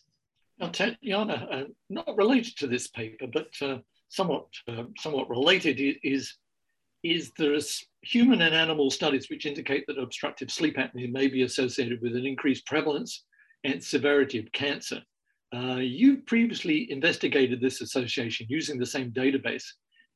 Now, 0.58 0.68
Tatiana, 0.68 1.46
uh, 1.50 1.62
not 1.90 2.16
related 2.16 2.56
to 2.58 2.66
this 2.66 2.88
paper, 2.88 3.26
but 3.32 3.48
uh, 3.60 3.78
somewhat 4.16 4.46
uh, 4.68 4.84
somewhat 4.98 5.28
related 5.28 5.76
is 6.02 6.34
is 7.02 7.32
there's 7.38 7.84
human 8.02 8.40
and 8.40 8.54
animal 8.54 8.90
studies 8.90 9.28
which 9.28 9.46
indicate 9.46 9.84
that 9.86 9.98
obstructive 9.98 10.50
sleep 10.50 10.76
apnea 10.76 11.12
may 11.12 11.28
be 11.28 11.42
associated 11.42 12.00
with 12.02 12.16
an 12.16 12.26
increased 12.26 12.66
prevalence 12.66 13.24
and 13.64 13.82
severity 13.82 14.38
of 14.38 14.50
cancer. 14.52 15.00
Uh, 15.54 15.76
you 15.76 16.18
previously 16.18 16.90
investigated 16.90 17.60
this 17.60 17.80
association 17.80 18.46
using 18.48 18.78
the 18.78 18.86
same 18.86 19.12
database. 19.12 19.64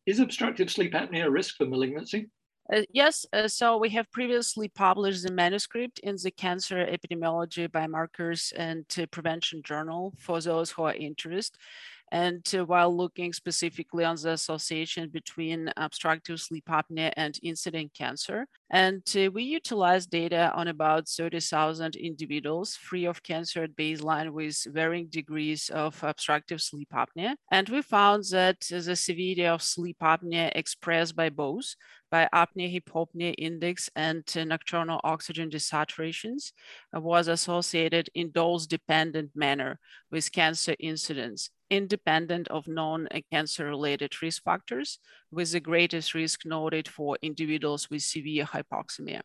Is 0.07 0.19
obstructive 0.19 0.71
sleep 0.71 0.93
apnea 0.95 1.27
a 1.27 1.31
risk 1.31 1.57
for 1.57 1.67
malignancy? 1.67 2.29
Uh, 2.73 2.83
yes, 2.93 3.27
uh, 3.33 3.49
so 3.49 3.77
we 3.77 3.89
have 3.91 4.11
previously 4.13 4.69
published 4.69 5.25
the 5.25 5.33
manuscript 5.33 5.99
in 6.01 6.17
the 6.23 6.31
Cancer 6.31 6.87
Epidemiology 6.87 7.69
Biomarkers 7.69 8.53
and 8.57 8.85
Prevention 9.11 9.61
Journal 9.63 10.15
for 10.19 10.41
those 10.41 10.71
who 10.71 10.85
are 10.85 10.95
interested. 10.95 11.59
And 12.12 12.46
uh, 12.57 12.64
while 12.64 12.94
looking 12.94 13.33
specifically 13.33 14.05
on 14.05 14.16
the 14.16 14.33
association 14.33 15.09
between 15.11 15.73
obstructive 15.77 16.40
sleep 16.40 16.64
apnea 16.68 17.12
and 17.16 17.38
incident 17.42 17.92
cancer, 17.94 18.46
and 18.70 19.03
uh, 19.16 19.31
we 19.31 19.42
utilized 19.42 20.11
data 20.11 20.53
on 20.55 20.68
about 20.68 21.09
30,000 21.09 21.96
individuals 21.96 22.77
free 22.77 23.05
of 23.05 23.23
cancer 23.23 23.64
at 23.64 23.77
baseline 23.77 24.31
with 24.31 24.57
varying 24.68 25.09
degrees 25.09 25.70
of 25.70 26.03
obstructive 26.03 26.61
sleep 26.61 26.88
apnea. 26.94 27.35
And 27.51 27.68
we 27.68 27.83
found 27.83 28.25
that 28.31 28.61
the 28.61 28.96
severity 28.96 29.46
of 29.46 29.62
sleep 29.62 29.99
apnea 30.03 30.53
expressed 30.55 31.16
by 31.16 31.31
both 31.31 31.75
by 32.11 32.29
apnea-hypopnea 32.35 33.35
index 33.38 33.88
and 33.94 34.25
nocturnal 34.46 35.01
oxygen 35.05 35.49
desaturations 35.51 36.53
uh, 36.94 37.01
was 37.01 37.29
associated 37.29 38.09
in 38.14 38.31
dose-dependent 38.31 39.31
manner 39.35 39.79
with 40.11 40.33
cancer 40.33 40.75
incidence, 40.79 41.51
independent 41.70 42.49
of 42.49 42.66
known 42.66 43.09
cancer-related 43.33 44.12
risk 44.23 44.42
factors, 44.42 44.99
with 45.31 45.53
the 45.53 45.61
greatest 45.61 46.14
risk 46.14 46.44
noted 46.44 46.88
for 46.88 47.16
individuals 47.23 47.88
with 47.90 48.03
severe 48.03 48.44
hypoxemia. 48.44 49.20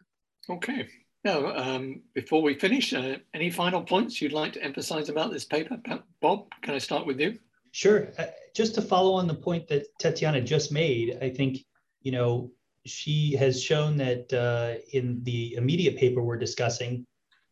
Okay. 0.50 0.88
Now, 1.24 1.56
um, 1.56 2.04
before 2.13 2.43
we 2.43 2.54
finish, 2.54 2.93
uh, 2.93 3.15
any 3.34 3.50
final 3.50 3.82
points 3.82 4.21
you'd 4.21 4.32
like 4.32 4.54
to 4.54 4.63
emphasize 4.63 5.10
about 5.10 5.32
this 5.32 5.43
paper? 5.43 5.80
Bob, 6.21 6.45
can 6.62 6.76
I 6.76 6.78
start 6.78 7.08
with 7.08 7.19
you? 7.19 7.39
Sure. 7.71 8.10
Uh, 8.19 8.28
just 8.56 8.76
to 8.76 8.82
follow 8.82 9.15
on 9.15 9.28
the 9.28 9.34
point 9.34 9.67
that 9.69 9.88
Tatiana 10.00 10.39
just 10.39 10.71
made, 10.71 11.17
I 11.21 11.32
think, 11.32 11.58
you 12.04 12.12
know, 12.12 12.52
she 12.86 13.36
has 13.36 13.62
shown 13.62 13.98
that 13.98 14.32
uh, 14.34 14.80
in 14.93 15.24
the 15.24 15.56
immediate 15.56 15.98
paper 15.98 16.21
we're 16.21 16.38
discussing, 16.38 17.06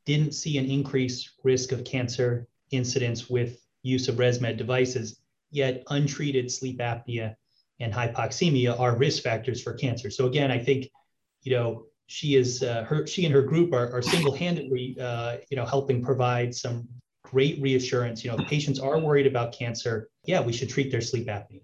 didn't 0.06 0.34
see 0.34 0.58
an 0.58 0.66
increased 0.66 1.32
risk 1.44 1.72
of 1.72 1.84
cancer 1.84 2.48
incidence 2.72 3.30
with 3.30 3.60
use 3.82 4.08
of 4.08 4.16
ResMed 4.16 4.58
devices, 4.58 5.22
yet 5.52 5.84
untreated 5.90 6.52
sleep 6.52 6.80
apnea 6.80 7.36
and 7.80 7.94
hypoxemia 7.94 8.80
are 8.80 8.96
risk 8.96 9.24
factors 9.24 9.62
for 9.62 9.74
cancer. 9.74 10.10
So 10.10 10.28
again, 10.28 10.52
I 10.52 10.60
think, 10.60 10.90
you 11.42 11.54
know, 11.54 11.86
she 12.08 12.36
is 12.36 12.62
uh, 12.62 12.84
her 12.84 13.08
she 13.08 13.26
and 13.26 13.34
her 13.34 13.42
group 13.42 13.74
are, 13.74 13.92
are 13.92 14.02
single-handedly, 14.02 14.98
uh, 15.00 15.38
you 15.50 15.58
know, 15.58 15.66
helping 15.66 16.04
provide 16.04 16.54
some 16.54 16.88
great 17.24 17.62
reassurance. 17.62 18.24
You 18.24 18.32
know, 18.32 18.44
patients 18.46 18.80
are 18.80 19.00
worried 19.00 19.26
about 19.26 19.54
cancer. 19.54 20.10
Yeah, 20.26 20.42
we 20.42 20.54
should 20.54 20.70
treat 20.70 20.92
their 20.92 21.02
sleep 21.02 21.28
apnea. 21.28 21.62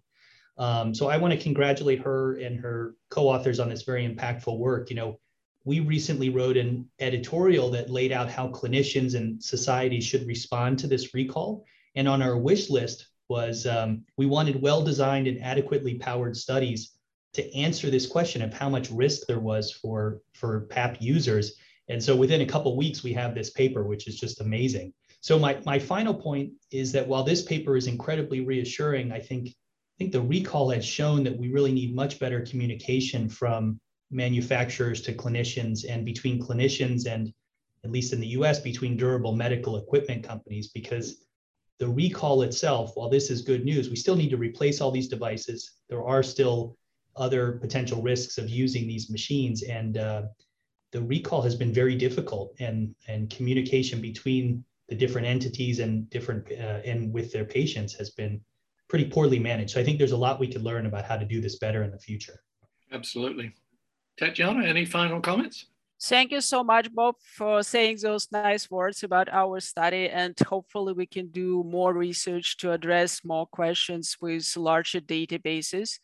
Um, 0.60 0.94
so 0.94 1.08
I 1.08 1.18
want 1.18 1.34
to 1.34 1.40
congratulate 1.40 2.02
her 2.02 2.36
and 2.38 2.60
her 2.60 2.96
co-authors 3.10 3.60
on 3.60 3.70
this 3.70 3.84
very 3.84 4.08
impactful 4.08 4.58
work. 4.58 4.90
You 4.90 4.98
know, 4.98 5.20
we 5.64 5.80
recently 5.80 6.30
wrote 6.30 6.58
an 6.58 6.90
editorial 7.00 7.72
that 7.72 7.90
laid 7.90 8.12
out 8.12 8.30
how 8.30 8.50
clinicians 8.50 9.16
and 9.16 9.42
societies 9.42 10.04
should 10.04 10.28
respond 10.28 10.78
to 10.80 10.88
this 10.88 11.14
recall. 11.14 11.66
And 11.96 12.08
on 12.08 12.22
our 12.22 12.38
wish 12.38 12.70
list 12.70 13.08
was 13.30 13.66
um, 13.66 14.04
we 14.18 14.26
wanted 14.26 14.62
well-designed 14.62 15.28
and 15.28 15.42
adequately 15.42 15.96
powered 15.96 16.36
studies 16.36 16.92
to 17.34 17.56
answer 17.56 17.90
this 17.90 18.08
question 18.08 18.42
of 18.42 18.54
how 18.54 18.70
much 18.70 18.90
risk 18.90 19.28
there 19.28 19.40
was 19.40 19.72
for 19.72 20.22
for 20.34 20.62
PAP 20.62 20.98
users. 21.00 21.56
And 21.88 22.04
so 22.04 22.16
within 22.16 22.42
a 22.42 22.46
couple 22.46 22.76
weeks, 22.76 23.04
we 23.04 23.14
have 23.14 23.34
this 23.34 23.50
paper, 23.50 23.84
which 23.84 24.08
is 24.08 24.20
just 24.20 24.42
amazing. 24.42 24.94
So 25.22 25.38
my, 25.38 25.60
my 25.66 25.80
final 25.80 26.14
point 26.14 26.54
is 26.72 26.92
that 26.94 27.08
while 27.08 27.24
this 27.24 27.42
paper 27.42 27.76
is 27.78 27.88
incredibly 27.88 28.42
reassuring, 28.42 29.12
I 29.12 29.20
think 29.20 29.56
think 30.00 30.12
the 30.14 30.22
recall 30.22 30.70
has 30.70 30.86
shown 30.86 31.24
that 31.26 31.38
we 31.38 31.52
really 31.52 31.74
need 31.74 31.94
much 31.94 32.20
better 32.20 32.42
communication 32.42 33.28
from 33.30 33.80
manufacturers 34.10 35.02
to 35.02 35.14
clinicians 35.14 35.86
and 35.88 36.06
between 36.06 36.42
clinicians 36.42 37.06
and 37.06 37.32
at 37.84 37.92
least 37.92 38.14
in 38.14 38.20
the 38.20 38.28
US 38.40 38.60
between 38.60 38.98
durable 38.98 39.36
medical 39.36 39.78
equipment 39.78 40.24
companies 40.24 40.70
because 40.70 41.26
the 41.78 41.88
recall 41.88 42.42
itself 42.42 42.92
while 42.96 43.10
this 43.10 43.30
is 43.30 43.42
good 43.42 43.64
news 43.64 43.90
we 43.90 43.96
still 43.96 44.16
need 44.16 44.30
to 44.30 44.38
replace 44.38 44.82
all 44.82 44.90
these 44.90 45.10
devices. 45.10 45.74
There 45.90 46.04
are 46.04 46.24
still 46.24 46.78
other 47.16 47.54
potential 47.54 48.02
risks 48.02 48.38
of 48.38 48.50
using 48.50 48.88
these 48.88 49.10
machines 49.10 49.64
and 49.64 49.98
uh, 49.98 50.24
the 50.92 51.02
recall 51.04 51.42
has 51.42 51.56
been 51.56 51.74
very 51.74 51.96
difficult 51.96 52.56
and 52.60 52.96
and 53.08 53.30
communication 53.30 54.02
between 54.02 54.64
the 54.88 54.96
different 54.96 55.28
entities 55.28 55.80
and 55.80 56.10
different 56.10 56.50
uh, 56.52 56.80
and 56.86 57.14
with 57.14 57.32
their 57.32 57.46
patients 57.46 57.94
has 57.94 58.10
been 58.12 58.42
pretty 58.90 59.06
poorly 59.06 59.40
managed 59.40 59.72
so 59.72 59.80
i 59.80 59.84
think 59.84 59.98
there's 59.98 60.12
a 60.12 60.18
lot 60.18 60.40
we 60.40 60.52
could 60.52 60.64
learn 60.64 60.86
about 60.86 61.06
how 61.06 61.16
to 61.16 61.26
do 61.26 61.40
this 61.40 61.58
better 61.58 61.84
in 61.84 61.92
the 61.92 62.00
future 62.00 62.42
absolutely 62.92 63.54
Tatiana, 64.20 64.66
any 64.66 64.84
final 64.84 65.22
comments? 65.22 65.68
Thank 66.02 66.32
you 66.32 66.42
so 66.42 66.64
much, 66.64 66.94
Bob, 66.94 67.16
for 67.20 67.64
saying 67.64 67.98
those 68.02 68.28
nice 68.32 68.70
words 68.70 69.04
about 69.04 69.30
our 69.30 69.60
study. 69.60 70.10
And 70.10 70.38
hopefully, 70.40 70.94
we 70.94 71.06
can 71.06 71.28
do 71.28 71.64
more 71.66 71.94
research 71.94 72.58
to 72.58 72.72
address 72.72 73.22
more 73.24 73.46
questions 73.46 74.18
with 74.22 74.56
larger 74.58 75.02
databases. 75.02 76.00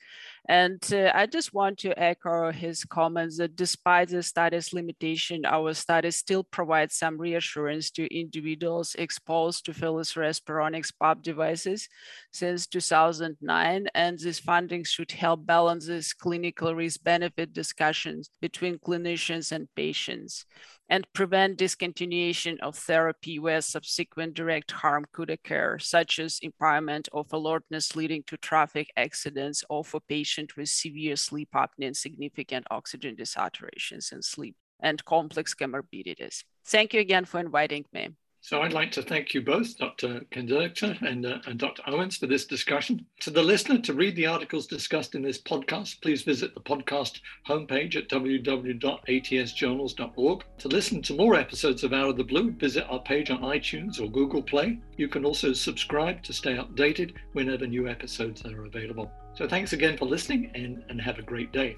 And 0.48 0.80
uh, 0.94 1.12
I 1.16 1.26
just 1.26 1.54
want 1.54 1.80
to 1.80 2.00
echo 2.00 2.52
his 2.52 2.84
comments 2.84 3.38
that 3.38 3.56
despite 3.56 4.10
the 4.10 4.22
study's 4.22 4.74
limitation, 4.74 5.44
our 5.46 5.74
study 5.74 6.12
still 6.12 6.44
provides 6.44 6.96
some 6.96 7.18
reassurance 7.18 7.90
to 7.92 8.14
individuals 8.16 8.96
exposed 9.00 9.66
to 9.66 9.74
Philips 9.74 10.14
Respironics 10.14 10.92
PAP 11.02 11.24
devices 11.24 11.90
since 12.32 12.68
2009. 12.68 13.88
And 13.96 14.20
this 14.20 14.40
funding 14.40 14.84
should 14.84 15.12
help 15.12 15.46
balance 15.48 15.88
this 15.88 16.14
clinical 16.14 16.76
risk 16.76 17.04
benefit 17.04 17.52
discussions 17.52 18.30
between 18.40 18.78
clinicians 18.78 19.52
and 19.52 19.68
patients 19.76 20.46
and 20.90 21.12
prevent 21.14 21.58
discontinuation 21.58 22.60
of 22.60 22.76
therapy 22.76 23.40
where 23.40 23.62
subsequent 23.62 24.34
direct 24.34 24.72
harm 24.72 25.06
could 25.12 25.30
occur, 25.30 25.80
such 25.80 26.20
as 26.20 26.40
impairment 26.42 27.10
of 27.12 27.32
alertness 27.34 27.96
leading 27.96 28.24
to 28.28 28.38
traffic 28.38 28.92
accidents 28.96 29.64
or 29.70 29.84
for 29.84 30.00
patients 30.00 30.56
with 30.56 30.70
severe 30.70 31.16
sleep 31.16 31.50
apnea 31.56 31.88
and 31.88 31.98
significant 31.98 32.66
oxygen 32.70 33.16
desaturations 33.16 34.12
in 34.12 34.22
sleep 34.22 34.56
and 34.80 35.04
complex 35.06 35.56
comorbidities. 35.56 36.44
Thank 36.66 36.94
you 36.94 37.00
again 37.00 37.26
for 37.26 37.40
inviting 37.40 37.86
me. 37.92 38.10
So 38.46 38.62
I'd 38.62 38.74
like 38.74 38.92
to 38.92 39.02
thank 39.02 39.34
you 39.34 39.42
both, 39.42 39.76
Dr. 39.76 40.22
Kendzerska 40.30 41.02
and, 41.02 41.26
uh, 41.26 41.40
and 41.48 41.58
Dr. 41.58 41.82
Owens, 41.88 42.18
for 42.18 42.28
this 42.28 42.46
discussion. 42.46 43.04
To 43.22 43.32
the 43.32 43.42
listener, 43.42 43.80
to 43.80 43.96
read 43.96 44.16
the 44.16 44.28
articles 44.28 44.68
discussed 44.68 45.16
in 45.16 45.24
this 45.24 45.42
podcast, 45.42 46.00
please 46.04 46.22
visit 46.22 46.54
the 46.54 46.62
podcast 46.62 47.22
homepage 47.50 47.96
at 47.96 48.08
www.atsjournals.org. 48.08 50.44
To 50.60 50.68
listen 50.68 51.02
to 51.02 51.16
more 51.16 51.34
episodes 51.34 51.84
of 51.84 51.92
Out 51.92 52.10
of 52.10 52.18
the 52.18 52.24
Blue, 52.24 52.52
visit 52.52 52.86
our 52.88 53.02
page 53.02 53.32
on 53.32 53.40
iTunes 53.40 54.00
or 54.00 54.12
Google 54.12 54.44
Play. 54.44 54.78
You 54.96 55.08
can 55.08 55.26
also 55.26 55.52
subscribe 55.52 56.22
to 56.22 56.32
stay 56.32 56.56
updated 56.56 57.16
whenever 57.34 57.66
new 57.66 57.88
episodes 57.88 58.46
are 58.46 58.66
available. 58.66 59.12
So 59.34 59.48
thanks 59.48 59.74
again 59.74 59.98
for 59.98 60.06
listening 60.06 60.52
and, 60.54 60.84
and 60.90 61.02
have 61.02 61.18
a 61.18 61.24
great 61.24 61.52
day. 61.52 61.78